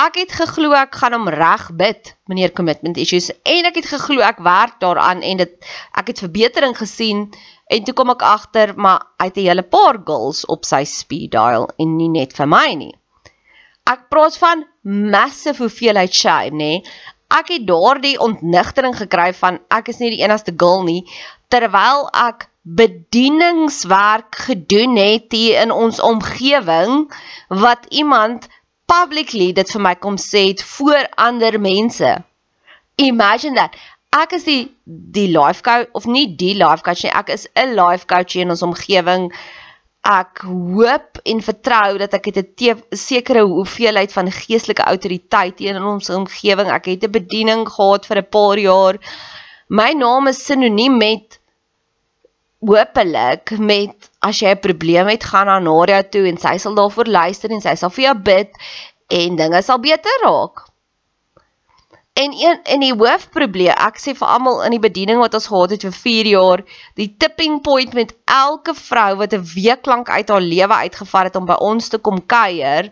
Ek 0.00 0.16
het 0.20 0.32
geglo 0.32 0.72
ek 0.76 0.94
gaan 0.94 1.16
hom 1.16 1.28
reg 1.32 1.70
bid 1.76 2.12
meneer 2.30 2.52
commitment 2.56 3.00
issues. 3.00 3.30
En 3.42 3.68
ek 3.68 3.80
het 3.80 3.88
geglo 3.90 4.22
ek 4.24 4.38
werk 4.44 4.78
daaraan 4.80 5.24
en 5.26 5.40
dit 5.42 5.70
ek 5.98 6.12
het 6.12 6.22
verbetering 6.22 6.76
gesien 6.78 7.26
en 7.70 7.84
toe 7.84 7.94
kom 7.96 8.12
ek 8.12 8.22
agter 8.26 8.74
maar 8.76 9.02
hy 9.18 9.30
het 9.30 9.36
'n 9.36 9.48
hele 9.48 9.62
paar 9.62 9.98
goals 10.04 10.44
op 10.46 10.64
sy 10.64 10.84
speed 10.84 11.32
dial 11.32 11.68
en 11.78 11.96
nie 11.96 12.08
net 12.08 12.36
vir 12.36 12.46
my 12.46 12.74
nie. 12.74 12.94
Ek 13.86 14.08
praat 14.08 14.36
van 14.38 14.66
massive 14.84 15.62
hoeveelheid 15.62 16.14
shame 16.14 16.56
nê 16.56 16.72
ek 17.30 17.52
het 17.54 17.66
daardie 17.66 18.18
ontnigtering 18.20 18.96
gekry 18.96 19.32
van 19.34 19.60
ek 19.70 19.88
is 19.92 20.00
nie 20.02 20.10
die 20.16 20.22
enigste 20.24 20.54
girl 20.56 20.82
nie 20.86 21.04
terwyl 21.50 22.08
ek 22.14 22.48
bedieningswerk 22.62 24.36
gedoen 24.46 24.96
het 24.96 25.32
hier 25.32 25.60
in 25.62 25.70
ons 25.72 26.00
omgewing 26.00 27.12
wat 27.48 27.86
iemand 27.88 28.48
publicly 28.90 29.52
dit 29.56 29.70
vir 29.74 29.82
my 29.86 29.94
kom 29.94 30.18
sê 30.20 30.50
het 30.50 30.62
voor 30.64 31.08
ander 31.16 31.60
mense. 31.60 32.18
Imagine 33.00 33.56
that. 33.56 33.78
Ek 34.10 34.34
is 34.36 34.44
die 34.44 34.62
die 34.84 35.28
life 35.30 35.62
coach 35.62 35.88
of 35.94 36.06
nie 36.06 36.26
die 36.36 36.54
life 36.58 36.82
coach 36.82 37.04
nie. 37.06 37.14
Ek 37.14 37.30
is 37.30 37.46
'n 37.54 37.74
life 37.78 38.06
coach 38.06 38.34
in 38.36 38.50
ons 38.50 38.62
omgewing. 38.66 39.30
Ek 40.00 40.40
hoop 40.48 41.20
en 41.28 41.42
vertrou 41.44 41.98
dat 42.00 42.14
ek 42.16 42.26
'n 42.32 42.96
sekere 42.96 43.42
hoeveelheid 43.44 44.12
van 44.12 44.32
geestelike 44.32 44.82
autoriteit 44.82 45.60
in 45.60 45.76
ons 45.76 46.08
omgewing. 46.10 46.70
Ek 46.70 46.86
het 46.86 47.04
'n 47.04 47.10
bediening 47.10 47.68
gehad 47.68 48.06
vir 48.06 48.18
'n 48.18 48.28
paar 48.30 48.58
jaar. 48.58 48.98
My 49.68 49.92
naam 49.92 50.26
is 50.28 50.44
sinoniem 50.44 50.96
met 50.96 51.40
hopelik 52.60 53.58
met 53.58 54.10
as 54.20 54.40
jy 54.40 54.50
'n 54.50 54.60
probleem 54.60 55.06
het, 55.06 55.24
gaan 55.24 55.46
na 55.46 55.58
Nadia 55.58 56.02
toe 56.02 56.26
en 56.28 56.38
sy 56.38 56.56
sal 56.56 56.74
daarvoor 56.74 57.06
luister 57.06 57.50
en 57.50 57.60
sy 57.60 57.74
sal 57.74 57.90
vir 57.90 58.04
jou 58.04 58.14
bid 58.14 58.50
en 59.08 59.36
dinge 59.36 59.62
sal 59.62 59.78
beter 59.78 60.20
raak. 60.22 60.69
En 62.12 62.32
een 62.32 62.60
in 62.62 62.80
die 62.80 62.94
hoofprobleem, 62.94 63.76
ek 63.78 64.00
sê 64.02 64.14
vir 64.18 64.28
almal 64.28 64.64
in 64.66 64.74
die 64.74 64.82
bediening 64.82 65.20
wat 65.22 65.34
ons 65.34 65.46
gehad 65.46 65.70
het 65.70 65.86
vir 65.86 65.94
4 65.94 66.26
jaar, 66.26 66.62
die 66.98 67.08
tipping 67.16 67.60
point 67.62 67.94
met 67.94 68.12
elke 68.24 68.74
vrou 68.74 69.14
wat 69.22 69.32
'n 69.32 69.46
week 69.54 69.86
lank 69.86 70.10
uit 70.10 70.28
haar 70.28 70.40
lewe 70.40 70.74
uitgevat 70.74 71.30
het 71.30 71.36
om 71.36 71.46
by 71.46 71.56
ons 71.60 71.88
te 71.88 71.98
kom 71.98 72.26
kuier, 72.26 72.90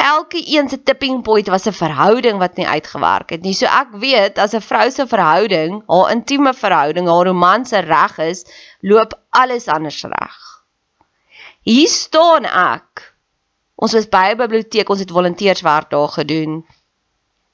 elke 0.00 0.40
een 0.56 0.68
se 0.68 0.82
tipping 0.82 1.22
point 1.22 1.48
was 1.48 1.66
'n 1.66 1.72
verhouding 1.72 2.38
wat 2.38 2.56
nie 2.56 2.66
uitgewerk 2.66 3.30
het 3.30 3.42
nie. 3.42 3.54
So 3.54 3.66
ek 3.66 3.88
weet 3.92 4.38
as 4.38 4.54
'n 4.54 4.60
vrou 4.60 4.90
se 4.90 5.06
verhouding, 5.06 5.82
haar 5.86 6.10
intieme 6.10 6.54
verhouding, 6.54 7.08
haar 7.08 7.26
romanse 7.26 7.78
reg 7.78 8.18
is, 8.18 8.44
loop 8.80 9.20
alles 9.30 9.66
anders 9.66 10.02
reg. 10.02 10.38
Hier 11.62 11.88
staan 11.88 12.44
ek. 12.44 13.14
Ons 13.74 13.92
was 13.92 14.08
by 14.08 14.30
'n 14.32 14.36
biblioteek, 14.36 14.88
ons 14.88 15.00
het 15.00 15.10
volonteerswerk 15.10 15.90
daar 15.90 16.08
gedoen. 16.08 16.66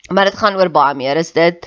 Maar 0.08 0.30
dit 0.30 0.38
gaan 0.38 0.56
oor 0.56 0.70
baie 0.70 0.94
meer 0.94 1.16
is 1.16 1.32
dit. 1.32 1.66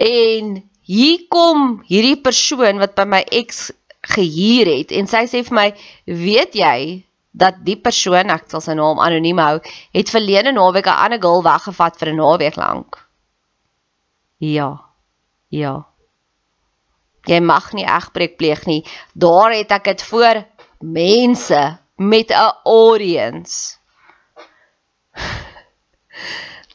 En 0.00 0.56
hier 0.88 1.26
kom 1.28 1.82
hierdie 1.86 2.20
persoon 2.20 2.80
wat 2.80 2.96
by 2.96 3.04
my 3.04 3.20
ex 3.30 3.68
gehuur 4.14 4.70
het 4.70 4.94
en 4.96 5.06
sy 5.10 5.26
sê 5.28 5.42
vir 5.44 5.54
my, 5.54 5.68
"Weet 6.06 6.54
jy 6.54 7.04
dat 7.32 7.60
die 7.64 7.76
persoon, 7.76 8.30
ek 8.30 8.48
sal 8.50 8.60
sy 8.60 8.74
naam 8.74 8.98
anoniem 8.98 9.38
hou, 9.38 9.60
het 9.92 10.10
verlede 10.10 10.52
naweek 10.52 10.86
'n 10.86 11.02
ander 11.04 11.20
girl 11.20 11.42
weggevat 11.42 11.98
vir 11.98 12.08
'n 12.08 12.16
naweek 12.16 12.56
lank?" 12.56 12.96
Ja. 14.38 14.80
Ja. 15.48 15.86
Jy 17.26 17.40
mag 17.40 17.72
nie 17.72 17.84
egbreek 17.84 18.38
pleeg 18.38 18.66
nie. 18.66 18.86
Daar 19.12 19.52
het 19.52 19.70
ek 19.70 19.84
dit 19.84 20.02
voor 20.02 20.44
mense 20.78 21.78
met 21.96 22.30
'n 22.30 22.52
audience. 22.64 23.76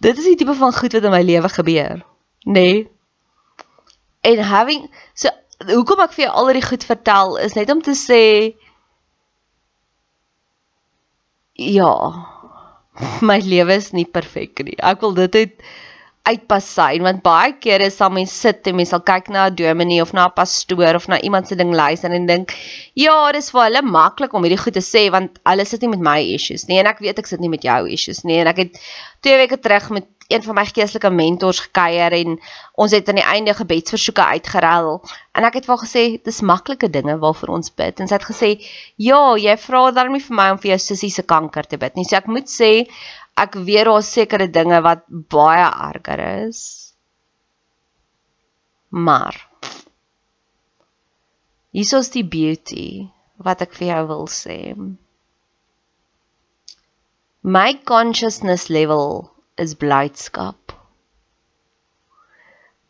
Dit 0.05 0.19
is 0.21 0.27
die 0.29 0.35
tipe 0.37 0.53
van 0.57 0.73
goed 0.75 0.93
wat 0.93 1.07
in 1.07 1.13
my 1.13 1.23
lewe 1.25 1.49
gebeur, 1.49 2.03
nê? 2.45 2.51
Nee. 2.53 2.83
En 4.25 4.41
having 4.41 4.85
so 5.13 5.29
hoekom 5.71 6.01
ek 6.03 6.13
vir 6.15 6.25
jou 6.25 6.33
al 6.33 6.49
hierdie 6.49 6.67
goed 6.67 6.85
vertel 6.85 7.37
is 7.41 7.55
net 7.57 7.71
om 7.73 7.81
te 7.81 7.93
sê 7.97 8.21
ja, 11.55 11.91
my 13.29 13.39
lewe 13.43 13.77
is 13.79 13.91
nie 13.95 14.05
perfek 14.05 14.63
nie. 14.67 14.77
Ek 14.83 15.01
wil 15.05 15.15
dit 15.17 15.41
uit 15.41 15.67
uitpas 16.25 16.67
sy 16.77 16.99
want 17.05 17.21
baie 17.25 17.53
kere 17.61 17.89
sal 17.93 18.11
mens 18.15 18.33
sit 18.45 18.67
en 18.69 18.77
mens 18.79 18.91
sal 18.93 19.03
kyk 19.05 19.29
na 19.33 19.45
'n 19.49 19.55
dominee 19.55 20.01
of 20.01 20.13
na 20.13 20.25
'n 20.27 20.35
pastoor 20.35 20.95
of 20.95 21.07
na 21.07 21.19
iemand 21.21 21.47
se 21.47 21.55
ding 21.55 21.73
luister 21.73 22.11
en 22.11 22.25
dink 22.25 22.53
ja, 22.95 23.31
dis 23.31 23.51
vir 23.51 23.63
hulle 23.67 23.81
maklik 23.81 24.33
om 24.33 24.43
hierdie 24.43 24.63
goed 24.63 24.73
te 24.73 24.81
sê 24.81 25.09
want 25.11 25.39
hulle 25.45 25.65
sit 25.65 25.81
nie 25.81 25.93
met 25.93 26.05
my 26.09 26.19
issues 26.35 26.67
nie 26.67 26.79
en 26.79 26.87
ek 26.87 26.99
weet 26.99 27.19
ek 27.19 27.27
sit 27.27 27.39
nie 27.39 27.49
met 27.49 27.63
jou 27.63 27.81
issues 27.87 28.23
nie. 28.23 28.39
En 28.39 28.47
ek 28.47 28.57
het 28.57 28.81
2 29.21 29.37
weke 29.37 29.57
terug 29.57 29.89
met 29.89 30.05
een 30.27 30.43
van 30.43 30.55
my 30.55 30.65
geestelike 30.65 31.09
mentors 31.13 31.59
gekuier 31.67 32.13
en 32.17 32.39
ons 32.81 32.91
het 32.91 33.09
aan 33.09 33.19
die 33.19 33.25
einde 33.33 33.53
gebedsversoeke 33.53 34.23
uitgeruil 34.25 35.03
en 35.37 35.45
ek 35.45 35.59
het 35.59 35.67
vir 35.67 35.75
haar 35.75 35.83
gesê 35.85 36.03
dis 36.25 36.41
maklike 36.41 36.89
dinge 36.89 37.17
waarvoor 37.21 37.53
ons 37.59 37.69
bid. 37.69 37.99
En 37.99 38.09
sy 38.09 38.17
het 38.17 38.25
gesê 38.25 38.49
ja 38.97 39.21
jy 39.37 39.57
vra 39.67 39.83
daarmee 39.93 40.25
vir 40.25 40.37
my 40.39 40.47
om 40.55 40.61
vir 40.63 40.73
jou 40.73 40.79
sussie 40.87 41.11
se 41.13 41.23
kanker 41.23 41.69
te 41.69 41.77
bid 41.77 41.95
nie. 41.95 42.07
So 42.09 42.17
ek 42.17 42.31
moet 42.31 42.49
sê 42.49 42.71
ek 43.35 43.57
weet 43.67 43.85
daar 43.89 44.03
sekere 44.03 44.47
dinge 44.47 44.79
wat 44.85 45.03
baie 45.31 45.67
erger 45.89 46.21
is. 46.47 46.61
Maar 48.89 49.35
hierso's 51.75 52.09
die 52.13 52.23
beauty 52.23 53.09
wat 53.43 53.61
ek 53.65 53.75
vir 53.75 53.89
jou 53.89 54.03
wil 54.11 54.29
sê. 54.31 54.59
My 57.43 57.75
consciousness 57.83 58.69
level 58.71 59.27
is 59.59 59.75
blydskap. 59.75 60.71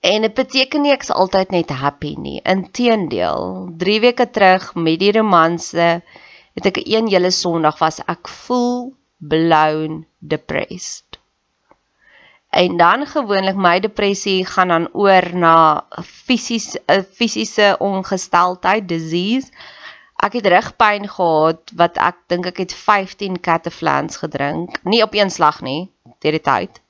En 0.05 0.21
dit 0.21 0.35
beteken 0.37 0.85
nie 0.85 0.93
ek's 0.93 1.09
altyd 1.09 1.55
net 1.55 1.73
happy 1.73 2.13
nie. 2.21 2.37
Inteendeel, 2.45 3.73
3 3.81 3.97
weke 4.03 4.29
terug 4.29 4.69
met 4.77 5.01
die 5.01 5.11
romanse 5.17 5.89
het 6.55 6.69
ek 6.69 6.77
een 6.85 7.09
hele 7.09 7.33
Sondag 7.33 7.81
was 7.81 7.97
ek 8.05 8.29
voel 8.45 8.93
blown 9.27 10.05
depressed. 10.19 11.19
En 12.55 12.77
dan 12.77 13.05
gewoonlik 13.07 13.55
my 13.55 13.79
depressie 13.79 14.45
gaan 14.45 14.67
dan 14.67 14.93
oor 14.93 15.35
na 15.35 15.85
fisies 16.03 16.77
'n 16.87 17.03
fisiese 17.17 17.75
ongesteldheid, 17.79 18.87
disease. 18.87 19.51
Ek 20.15 20.33
het 20.33 20.47
rugpyn 20.47 21.07
gehad 21.07 21.71
wat 21.75 21.97
ek 21.97 22.15
dink 22.27 22.45
ek 22.45 22.57
het 22.57 22.73
15 22.73 23.39
Cataflans 23.39 24.17
gedrink, 24.17 24.83
nie 24.83 25.03
op 25.03 25.13
een 25.13 25.29
slag 25.29 25.61
nie, 25.61 25.91
deur 26.19 26.31
die 26.31 26.41
tyd. 26.41 26.81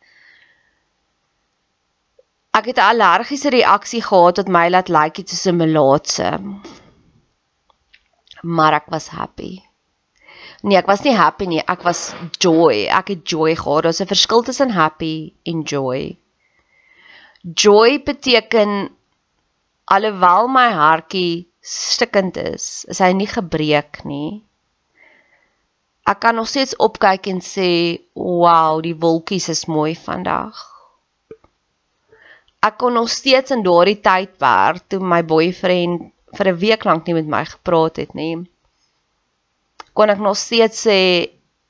Ek 2.54 2.65
het 2.65 2.77
'n 2.77 2.89
allergiese 2.92 3.50
reaksie 3.50 4.01
gehad 4.01 4.38
wat 4.38 4.48
my 4.48 4.70
laat 4.70 4.89
lyk 4.89 5.18
like 5.18 5.30
soos 5.30 5.46
'n 5.46 5.58
melaatse. 5.58 6.30
Maar 8.44 8.74
ek 8.74 8.88
was 8.89 9.08
happy. 9.08 9.63
Nee, 10.65 10.79
ek 10.81 10.88
was 10.89 11.03
nie 11.05 11.13
happy 11.13 11.45
nie, 11.45 11.60
ek 11.62 11.84
was 11.86 12.00
joy. 12.41 12.88
Ek 12.89 13.12
het 13.13 13.19
joy 13.30 13.54
gehad. 13.60 13.86
Daar's 13.86 14.01
'n 14.01 14.10
verskil 14.10 14.41
tussen 14.47 14.71
happy 14.73 15.34
en 15.45 15.62
joy. 15.62 16.17
Joy 17.45 18.01
beteken 18.01 18.89
alhoewel 19.86 20.47
my 20.47 20.71
hartjie 20.73 21.45
stikkend 21.62 22.38
is, 22.38 22.86
is 22.89 22.97
hy 22.97 23.12
nie 23.13 23.30
gebreek 23.30 24.01
nie. 24.06 24.41
Ek 26.10 26.19
kan 26.19 26.36
nog 26.36 26.49
steeds 26.49 26.75
opkyk 26.78 27.28
en 27.28 27.41
sê, 27.41 28.01
"Wow, 28.15 28.82
die 28.82 28.97
wolkies 28.97 29.49
is 29.49 29.67
mooi 29.67 29.93
vandag." 29.93 30.58
Ek 32.63 32.78
kon 32.78 32.93
nog 32.93 33.10
steeds 33.10 33.51
in 33.51 33.62
daardie 33.62 34.01
tyd 34.01 34.39
werk 34.39 34.89
toe 34.89 34.99
my 34.99 35.21
boyfriend 35.21 36.12
vir 36.34 36.47
'n 36.47 36.58
week 36.58 36.86
lank 36.86 37.06
nie 37.06 37.13
met 37.13 37.28
my 37.28 37.45
gepraat 37.45 37.97
het 37.97 38.15
nie 38.15 38.45
kon 39.95 40.12
ek 40.12 40.21
nog 40.23 40.38
steeds 40.38 40.84
sê 40.86 40.99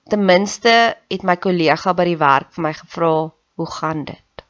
ten 0.09 0.21
minste 0.25 0.73
het 1.13 1.23
my 1.29 1.35
kollega 1.45 1.93
by 1.97 2.05
die 2.09 2.21
werk 2.21 2.53
vir 2.55 2.63
my 2.65 2.73
gevra 2.77 3.13
hoe 3.57 3.71
gaan 3.77 4.05
dit? 4.09 4.45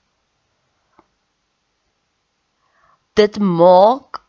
Dit 3.19 3.39
maak 3.39 4.21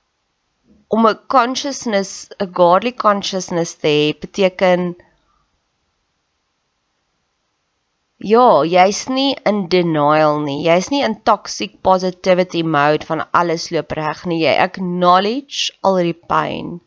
om 0.94 1.06
'n 1.06 1.18
consciousness 1.37 2.12
'n 2.42 2.52
godly 2.61 2.92
consciousness 3.06 3.74
te 3.82 3.92
hê 3.98 4.06
beteken 4.24 4.82
ja 8.32 8.48
jy's 8.74 9.02
nie 9.09 9.37
in 9.50 9.68
denial 9.68 10.40
nie. 10.48 10.61
Jy's 10.68 10.90
nie 10.90 11.02
in 11.09 11.22
toxic 11.30 11.82
positivity 11.82 12.62
mode 12.62 13.06
van 13.06 13.22
alles 13.30 13.70
loop 13.70 13.90
reg 13.92 14.26
nie. 14.26 14.42
Jy 14.46 14.54
acknowledge 14.66 15.70
al 15.82 16.02
die 16.09 16.20
pyn 16.32 16.80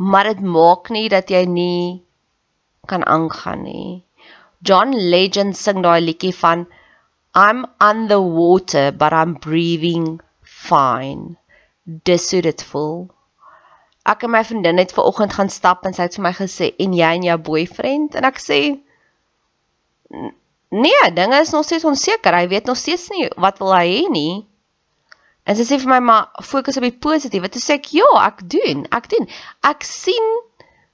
maar 0.00 0.24
dit 0.24 0.40
maak 0.40 0.88
nie 0.88 1.08
dat 1.12 1.28
jy 1.28 1.44
nie 1.44 2.02
kan 2.88 3.04
aangaan 3.04 3.62
nie. 3.68 4.02
John 4.64 4.96
Legend 4.96 5.56
sing 5.56 5.82
daai 5.84 6.00
liedjie 6.00 6.32
van 6.36 6.66
I'm 7.36 8.08
the 8.08 8.20
water 8.20 8.90
but 8.92 9.12
I'm 9.12 9.34
breathing 9.34 10.20
fine. 10.42 11.36
Dis 11.84 12.30
hoe 12.32 12.40
dit 12.42 12.64
voel. 12.72 13.10
Ek 14.08 14.24
en 14.24 14.32
my 14.32 14.40
vriendin 14.44 14.80
het 14.80 14.92
ver 14.96 15.04
oggend 15.04 15.36
gaan 15.36 15.52
stap 15.52 15.84
en 15.84 15.94
sy 15.94 16.08
het 16.08 16.16
vir 16.16 16.24
my 16.24 16.32
gesê 16.38 16.72
en 16.80 16.96
jy 16.96 17.10
en 17.18 17.26
jou 17.28 17.38
boyfriend 17.50 18.16
en 18.16 18.28
ek 18.28 18.40
sê 18.40 18.60
nee, 20.70 21.10
dinge 21.12 21.40
is 21.44 21.52
nog 21.52 21.68
steeds 21.68 21.84
onseker. 21.84 22.34
Hy 22.40 22.48
weet 22.48 22.72
nog 22.72 22.80
steeds 22.80 23.10
nie 23.12 23.28
wat 23.36 23.60
wil 23.60 23.76
hy 23.76 23.84
hê 23.92 24.04
nie. 24.08 24.34
En 25.44 25.56
sy 25.56 25.64
sê 25.66 25.80
vir 25.80 25.90
my 25.90 25.98
maar 26.04 26.44
fokus 26.44 26.78
op 26.78 26.86
die 26.86 26.96
positiewe. 27.06 27.48
Toe 27.48 27.62
sê 27.62 27.78
ek 27.78 27.90
ja, 27.96 28.08
ek 28.26 28.44
doen. 28.52 28.86
Ek 28.94 29.08
doen. 29.12 29.26
Ek 29.66 29.86
sien 29.86 30.30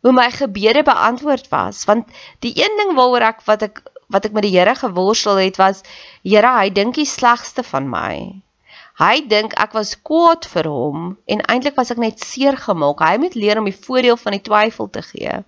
hoe 0.06 0.14
my 0.14 0.28
gebede 0.30 0.84
beantwoord 0.86 1.48
was 1.50 1.84
want 1.88 2.10
die 2.44 2.54
een 2.54 2.76
ding 2.78 2.94
waaroor 2.94 3.24
ek 3.32 3.40
wat 3.48 3.64
ek 3.66 3.82
wat 4.14 4.28
ek 4.28 4.36
met 4.36 4.44
die 4.46 4.54
Here 4.54 4.74
geworstel 4.78 5.40
het 5.42 5.56
was 5.58 5.82
Here, 6.22 6.52
hy 6.60 6.70
dink 6.70 6.94
die 6.94 7.08
slegste 7.10 7.64
van 7.66 7.88
my. 7.90 8.42
Hy 8.96 9.26
dink 9.28 9.56
ek 9.60 9.74
was 9.76 9.96
kwaad 10.08 10.46
vir 10.48 10.70
hom 10.70 11.08
en 11.28 11.42
eintlik 11.50 11.76
was 11.76 11.90
ek 11.92 12.00
net 12.00 12.22
seer 12.22 12.56
gemaak. 12.56 13.02
Hy 13.02 13.18
moet 13.20 13.34
leer 13.36 13.58
om 13.60 13.66
die 13.68 13.76
voordeel 13.76 14.16
van 14.16 14.38
die 14.38 14.44
twyfel 14.46 14.88
te 14.94 15.02
gee. 15.04 15.42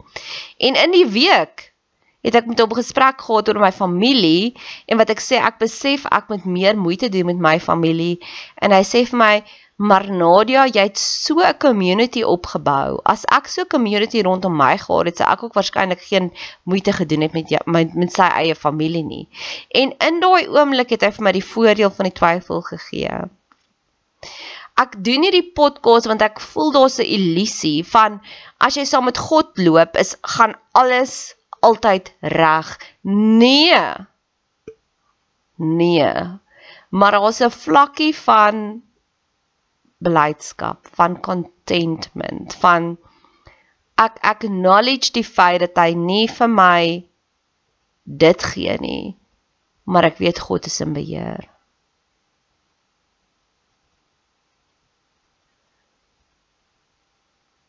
En 0.58 0.80
in 0.82 0.96
die 0.96 1.06
week 1.08 1.67
het 2.26 2.34
ek 2.34 2.46
met 2.50 2.60
hom 2.60 2.74
gesprek 2.74 3.20
gehad 3.22 3.48
oor 3.48 3.60
my 3.62 3.70
familie 3.72 4.54
en 4.86 4.98
wat 4.98 5.10
ek 5.14 5.22
sê 5.22 5.38
ek 5.38 5.60
besef 5.62 6.06
ek 6.10 6.28
moet 6.32 6.44
meer 6.44 6.76
moeite 6.76 7.08
doen 7.08 7.30
met 7.30 7.38
my 7.38 7.56
familie. 7.62 8.18
En 8.62 8.74
hy 8.74 8.82
sê 8.82 9.04
vir 9.06 9.18
my 9.18 9.34
maar 9.78 10.08
Nadia 10.10 10.64
jy 10.66 10.82
het 10.88 10.98
so 10.98 11.38
'n 11.38 11.58
community 11.62 12.22
opgebou. 12.26 12.98
As 13.04 13.24
ek 13.30 13.46
so 13.48 13.62
'n 13.62 13.68
community 13.74 14.22
rondom 14.22 14.56
my 14.56 14.76
gehad 14.76 15.06
het 15.06 15.16
sou 15.16 15.28
ek 15.30 15.42
ook 15.42 15.54
waarskynlik 15.54 16.02
geen 16.02 16.32
moeite 16.64 16.92
gedoen 16.92 17.20
het 17.20 17.32
met 17.32 17.66
met 17.66 17.94
met 17.94 18.12
sy 18.12 18.28
eie 18.42 18.54
familie 18.54 19.04
nie. 19.04 19.28
En 19.70 19.94
in 19.98 20.20
daai 20.20 20.48
oomblik 20.48 20.90
het 20.90 21.02
hy 21.02 21.10
vir 21.10 21.24
my 21.24 21.32
die 21.32 21.50
voordeel 21.54 21.90
van 21.90 22.04
die 22.04 22.18
twyfel 22.20 22.60
gegee. 22.60 23.30
Ek 24.74 25.04
doen 25.04 25.22
hierdie 25.22 25.52
podcast 25.54 26.06
want 26.06 26.22
ek 26.22 26.40
voel 26.40 26.72
daar's 26.72 26.98
'n 26.98 27.06
illusie 27.06 27.86
van 27.86 28.20
as 28.58 28.74
jy 28.74 28.84
saam 28.84 29.04
met 29.04 29.18
God 29.18 29.58
loop 29.58 29.96
is 29.96 30.16
gaan 30.22 30.54
alles 30.72 31.37
altyd 31.60 32.14
reg. 32.20 32.78
Nee. 33.00 34.06
Nee. 35.56 36.12
Maar 36.88 37.10
daar's 37.10 37.40
'n 37.40 37.50
vlakkie 37.50 38.14
van 38.16 38.82
blydskap, 39.98 40.88
van 40.92 41.20
contentment, 41.20 42.54
van 42.54 42.98
ek 43.94 44.18
acknowledge 44.20 45.12
die 45.12 45.26
feit 45.26 45.60
dat 45.60 45.76
hy 45.76 45.94
nie 45.98 46.28
vir 46.30 46.48
my 46.48 46.82
dit 48.04 48.42
gee 48.52 48.76
nie, 48.80 49.16
maar 49.84 50.04
ek 50.04 50.20
weet 50.22 50.38
God 50.38 50.66
is 50.66 50.80
in 50.80 50.92
beheer. 50.92 51.48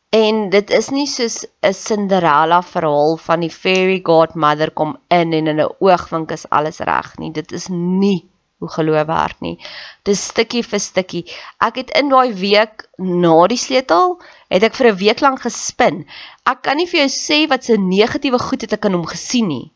En 0.10 0.48
dit 0.50 0.72
is 0.74 0.88
nie 0.90 1.06
soos 1.06 1.46
'n 1.62 1.74
Cinderella 1.78 2.64
verhaal 2.66 3.18
van 3.22 3.44
die 3.46 3.52
fairy 3.54 4.00
godmother 4.04 4.72
kom 4.72 4.98
in 5.08 5.34
en 5.38 5.48
in 5.52 5.60
'n 5.62 5.76
oogwink 5.80 6.32
is 6.32 6.50
alles 6.50 6.80
reg 6.80 7.18
nie. 7.18 7.32
Dit 7.32 7.52
is 7.52 7.68
nie 7.68 8.30
hoe 8.58 8.70
geloof 8.70 9.06
werk 9.06 9.40
nie. 9.40 9.60
Dis 10.04 10.24
stukkie 10.32 10.64
vir 10.64 10.80
stukkie. 10.80 11.24
Ek 11.62 11.76
het 11.76 11.92
in 12.02 12.10
daai 12.10 12.34
week 12.34 12.90
na 12.98 13.48
die 13.48 13.58
sleutel, 13.58 14.18
het 14.50 14.64
ek 14.64 14.76
vir 14.76 14.88
'n 14.88 14.98
week 14.98 15.22
lank 15.22 15.42
gespin. 15.42 16.06
Ek 16.44 16.64
kan 16.64 16.78
nie 16.78 16.88
vir 16.88 17.02
jou 17.02 17.10
sê 17.10 17.48
wat 17.48 17.64
se 17.64 17.78
negatiewe 17.78 18.40
goed 18.40 18.62
het 18.62 18.74
ek 18.74 18.86
in 18.86 18.94
hom 18.94 19.06
gesien 19.06 19.48
nie. 19.48 19.72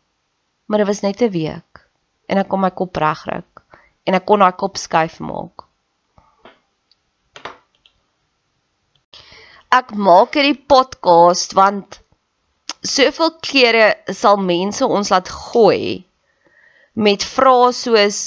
Maar 0.65 0.79
dit 0.79 0.87
was 0.87 1.01
net 1.01 1.21
'n 1.21 1.29
week 1.29 1.85
en 2.27 2.37
ek 2.37 2.49
kon 2.49 2.59
my 2.59 2.71
kop 2.71 2.95
regryk 2.97 3.61
en 4.05 4.15
ek 4.15 4.25
kon 4.25 4.39
daai 4.39 4.57
kop 4.57 4.77
skuif 4.77 5.19
maak. 5.19 5.72
Ek 9.73 9.93
maak 9.97 10.37
hierdie 10.37 10.59
podcast 10.69 11.55
want 11.57 11.99
soveel 12.85 13.31
kere 13.41 13.87
sal 14.13 14.37
mense 14.37 14.85
ons 14.85 15.09
laat 15.13 15.31
gooi 15.31 16.03
met 16.93 17.23
vrae 17.25 17.71
soos 17.73 18.19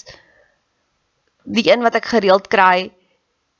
die 1.46 1.68
een 1.68 1.84
wat 1.86 1.98
ek 2.00 2.08
gereeld 2.16 2.48
kry 2.50 2.88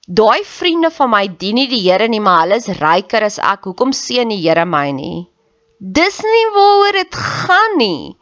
daai 0.06 0.42
vriende 0.44 0.90
van 0.90 1.10
my 1.10 1.26
dien 1.28 1.58
nie 1.58 1.68
die 1.70 1.82
Here 1.82 2.08
nie 2.08 2.22
maar 2.22 2.44
hulle 2.44 2.60
is 2.62 2.68
ryker 2.80 3.24
as 3.26 3.38
ek. 3.42 3.66
Hoekom 3.66 3.92
seën 3.92 4.28
die 4.30 4.38
Here 4.42 4.64
my 4.66 4.90
nie? 4.94 5.26
Dis 5.78 6.20
nie 6.22 6.46
waaroor 6.54 6.92
dit 6.96 7.14
gaan 7.14 7.78
nie. 7.78 8.16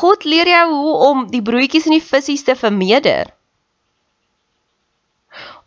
God 0.00 0.24
leer 0.24 0.48
jou 0.48 0.68
hoe 0.72 0.94
om 1.10 1.26
die 1.30 1.44
broodjies 1.44 1.86
en 1.86 1.96
die 1.98 2.04
visse 2.04 2.36
te 2.44 2.56
vermeerder. 2.56 3.32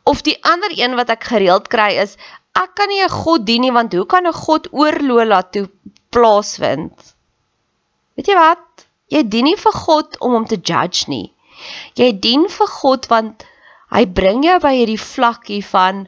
Of 0.04 0.24
die 0.26 0.36
ander 0.42 0.74
een 0.74 0.98
wat 0.98 1.14
ek 1.14 1.30
gereeld 1.30 1.70
kry 1.70 1.94
is 2.02 2.18
ek 2.60 2.76
kan 2.76 2.90
nie 2.90 3.04
'n 3.04 3.10
God 3.10 3.46
dien 3.46 3.62
nie 3.62 3.72
want 3.72 3.94
hoe 3.94 4.06
kan 4.06 4.28
'n 4.28 4.34
God 4.34 4.68
oorloo 4.72 5.24
laat 5.26 5.52
toe 5.52 5.70
plaasvind. 6.12 7.16
Weet 8.16 8.28
jy 8.28 8.36
wat? 8.36 8.86
Jy 9.12 9.24
dien 9.28 9.46
nie 9.46 9.56
vir 9.56 9.76
God 9.86 10.18
om 10.20 10.34
hom 10.38 10.46
te 10.48 10.58
judge 10.58 11.08
nie. 11.08 11.34
Jy 11.96 12.12
dien 12.20 12.48
vir 12.50 12.68
God 12.68 13.08
want 13.12 13.46
hy 13.92 14.06
bring 14.06 14.44
jou 14.44 14.58
by 14.60 14.74
hierdie 14.76 15.00
vlakkie 15.00 15.64
van 15.74 16.08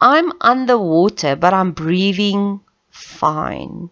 I'm 0.00 0.32
on 0.40 0.66
the 0.66 0.78
water 0.78 1.36
but 1.36 1.52
I'm 1.52 1.72
breathing 1.72 2.60
fine. 2.90 3.90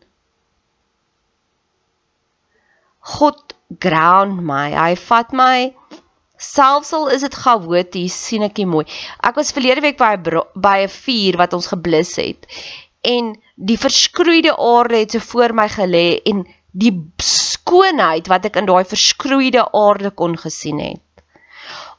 God 3.18 3.54
ground 3.80 4.42
my. 4.44 4.72
Hy 4.74 4.94
vat 4.94 5.32
my 5.32 5.74
selfs 6.38 6.92
al 6.92 7.08
is 7.10 7.20
dit 7.26 7.34
chaoties, 7.34 8.14
sien 8.14 8.42
ek 8.42 8.54
dit 8.54 8.66
mooi. 8.66 8.86
Ek 9.22 9.34
was 9.34 9.52
verlede 9.52 9.82
week 9.84 9.98
by 9.98 10.16
by 10.54 10.76
'n 10.86 10.88
vuur 10.88 11.36
wat 11.36 11.52
ons 11.52 11.66
geblus 11.66 12.16
het 12.16 12.46
en 13.02 13.34
die 13.54 13.78
verskroeide 13.78 14.54
aarde 14.58 15.02
het 15.02 15.14
so 15.14 15.18
voor 15.18 15.54
my 15.54 15.68
gelê 15.68 16.20
en 16.26 16.46
die 16.72 16.92
skoonheid 17.22 18.28
wat 18.28 18.46
ek 18.48 18.58
in 18.60 18.66
daai 18.66 18.84
verskroeide 18.84 19.64
aarde 19.72 20.10
kon 20.10 20.36
gesien 20.36 20.80
het. 20.82 21.04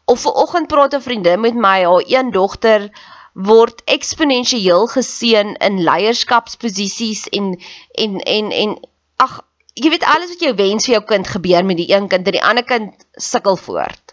Of 0.06 0.22
ver 0.26 0.34
oggend 0.44 0.68
praat 0.68 0.94
'n 0.94 1.02
vriendin 1.02 1.42
met 1.42 1.56
my, 1.56 1.84
haar 1.84 2.04
een 2.08 2.32
dogter 2.32 2.90
word 3.34 3.82
eksponensieel 3.86 4.88
geseën 4.88 5.56
in 5.56 5.84
leierskapsposisies 5.84 7.28
en 7.30 7.60
en 7.94 8.20
en 8.20 8.52
en 8.52 8.80
ag 9.18 9.42
jy 9.74 9.90
weet 9.90 10.04
alles 10.04 10.30
wat 10.34 10.42
jy 10.42 10.56
wens 10.56 10.86
vir 10.86 10.94
jou 10.94 11.04
kind 11.06 11.28
gebeur 11.28 11.66
met 11.66 11.78
die 11.78 11.92
een 11.94 12.08
kind 12.08 12.28
en 12.28 12.36
die 12.36 12.44
ander 12.44 12.64
kind 12.64 13.06
sukkel 13.16 13.56
voort. 13.56 14.09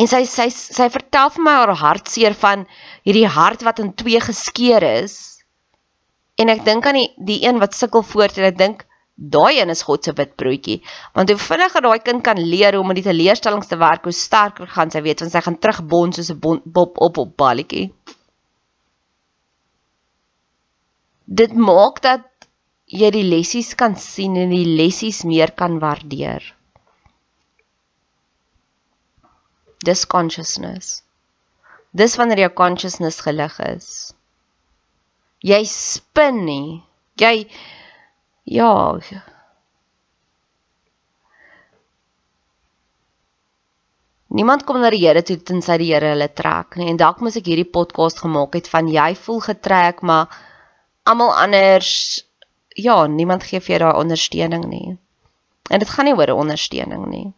En 0.00 0.08
sy 0.08 0.22
sy 0.24 0.46
sy 0.50 0.86
vertel 0.92 1.32
vir 1.34 1.44
my 1.44 1.56
haar 1.58 1.74
hartseer 1.76 2.36
van 2.42 2.64
hierdie 3.04 3.28
hart 3.28 3.64
wat 3.66 3.82
in 3.84 3.92
twee 4.02 4.20
geskeur 4.24 4.86
is. 4.86 5.16
En 6.40 6.48
ek 6.48 6.64
dink 6.64 6.86
aan 6.88 6.96
die 6.96 7.10
die 7.32 7.42
een 7.44 7.60
wat 7.60 7.76
sukkel 7.76 8.06
voort 8.12 8.38
en 8.40 8.48
ek 8.48 8.56
dink 8.60 8.86
daai 9.20 9.60
een 9.60 9.68
is 9.68 9.82
God 9.84 10.04
se 10.04 10.14
witbroodjie. 10.16 10.78
Want 11.16 11.28
hoe 11.28 11.38
vinniger 11.38 11.84
daai 11.84 12.00
kind 12.04 12.24
kan 12.24 12.40
leer 12.40 12.72
hoe 12.72 12.80
om 12.82 12.88
met 12.88 13.00
die 13.02 13.08
teleurstellings 13.10 13.68
te 13.68 13.76
werk, 13.76 14.06
hoe 14.08 14.16
sterker 14.16 14.70
gaan 14.76 14.92
sy 14.92 15.02
weet 15.04 15.20
want 15.20 15.34
sy 15.34 15.42
gaan 15.44 15.58
terugbond 15.60 16.16
soos 16.16 16.32
'n 16.32 16.62
bob 16.64 16.96
op 16.96 17.18
op 17.18 17.36
balletjie. 17.36 17.90
Dit 21.26 21.52
maak 21.54 22.00
dat 22.02 22.24
jy 22.86 23.10
die 23.10 23.28
lessies 23.28 23.74
kan 23.74 23.94
sien 23.96 24.36
en 24.36 24.50
die 24.50 24.66
lessies 24.80 25.22
meer 25.24 25.52
kan 25.52 25.78
waardeer. 25.78 26.42
Dis 29.84 30.04
consciousness. 30.06 31.02
Dis 31.96 32.16
wanneer 32.20 32.44
jou 32.44 32.52
consciousness 32.54 33.20
gelig 33.24 33.58
is. 33.64 33.90
Jy 35.40 35.64
spin 35.64 36.44
nie. 36.44 36.82
Jy 37.20 37.48
ja. 38.44 38.72
Niemand 44.30 44.62
kom 44.64 44.78
na 44.78 44.92
die 44.94 45.00
Here 45.02 45.22
toe 45.26 45.40
tensy 45.42 45.76
die 45.80 45.90
Here 45.90 46.12
hulle 46.12 46.28
trek 46.28 46.76
nie. 46.78 46.90
En 46.92 47.00
dalk 47.00 47.18
moet 47.24 47.40
ek 47.40 47.48
hierdie 47.50 47.66
podcast 47.66 48.22
gemaak 48.22 48.54
het 48.54 48.68
van 48.70 48.86
jy 48.88 49.14
voel 49.18 49.40
getrek, 49.48 50.04
maar 50.06 50.30
almal 51.02 51.32
anders 51.34 51.90
ja, 52.78 53.06
niemand 53.06 53.42
gee 53.48 53.60
vir 53.60 53.74
jou 53.74 53.80
daai 53.82 54.00
ondersteuning 54.04 54.64
nie. 54.70 54.96
En 55.70 55.82
dit 55.82 55.90
gaan 55.90 56.06
nie 56.06 56.14
oor 56.14 56.30
'n 56.30 56.42
ondersteuning 56.44 57.06
nie. 57.06 57.32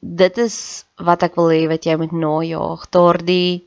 Dit 0.00 0.38
is 0.38 0.58
wat 1.02 1.24
ek 1.26 1.36
wil 1.38 1.50
hê 1.54 1.64
wat 1.70 1.86
jy 1.86 1.96
moet 1.98 2.14
najaag, 2.14 2.86
daardie 2.94 3.64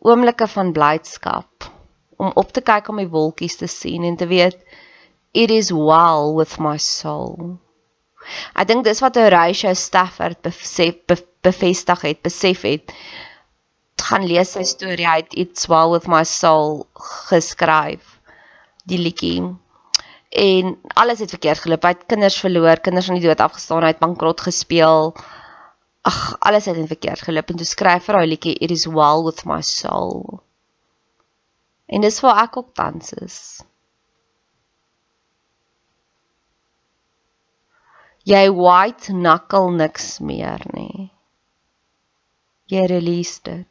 oomblikke 0.00 0.48
van 0.48 0.72
blydskap 0.76 1.68
om 2.20 2.32
op 2.36 2.52
te 2.52 2.62
kyk 2.64 2.88
om 2.92 3.00
die 3.00 3.10
wolkies 3.10 3.56
te 3.60 3.68
sien 3.68 4.04
en 4.04 4.16
te 4.20 4.28
weet 4.28 4.60
it 5.32 5.50
is 5.50 5.70
well 5.72 6.34
with 6.36 6.58
my 6.58 6.76
soul. 6.76 7.56
Ek 8.54 8.68
dink 8.68 8.84
dis 8.84 9.00
wat 9.00 9.16
Horatio 9.16 9.72
Stafford 9.74 10.40
besef 10.44 11.00
bevestig 11.40 12.02
het, 12.04 12.20
besef 12.22 12.66
het. 12.68 12.92
gaan 14.10 14.24
lees 14.26 14.54
sy 14.56 14.64
storie 14.66 15.06
uit 15.06 15.34
It's 15.38 15.68
Well 15.70 15.92
with 15.92 16.08
My 16.10 16.24
Soul 16.26 16.86
geskryf. 17.28 18.16
Die 18.88 18.98
liedjie 18.98 19.42
en 20.30 20.78
alles 20.94 21.18
het 21.18 21.30
verkeerd 21.30 21.58
geloop. 21.58 21.82
Hy 21.82 21.94
het 21.94 22.06
kinders 22.06 22.38
verloor, 22.40 22.80
kinders 22.80 23.08
aan 23.08 23.18
die 23.18 23.26
dood 23.26 23.40
afgestaan, 23.42 23.82
hy 23.82 23.94
het 23.94 24.02
bankrot 24.02 24.40
gespeel. 24.46 25.14
Ag, 26.06 26.20
alles 26.38 26.68
het 26.70 26.78
verkeerd 26.86 27.24
geloop 27.26 27.50
en 27.50 27.58
toe 27.60 27.66
skryf 27.66 28.06
hy 28.06 28.22
'n 28.22 28.30
liedjie 28.30 28.54
It 28.54 28.70
is 28.70 28.86
well 28.86 29.24
with 29.24 29.44
my 29.44 29.60
soul. 29.60 30.42
En 31.86 32.00
dis 32.00 32.20
waar 32.20 32.42
ek 32.44 32.56
ook 32.56 32.74
tans 32.74 33.12
is. 33.12 33.64
Jy 38.22 38.50
white 38.52 39.12
knuckle 39.12 39.70
niks 39.72 40.18
meer 40.18 40.60
nie. 40.72 41.10
Jy 42.70 42.86
release 42.86 43.40
dit. 43.42 43.69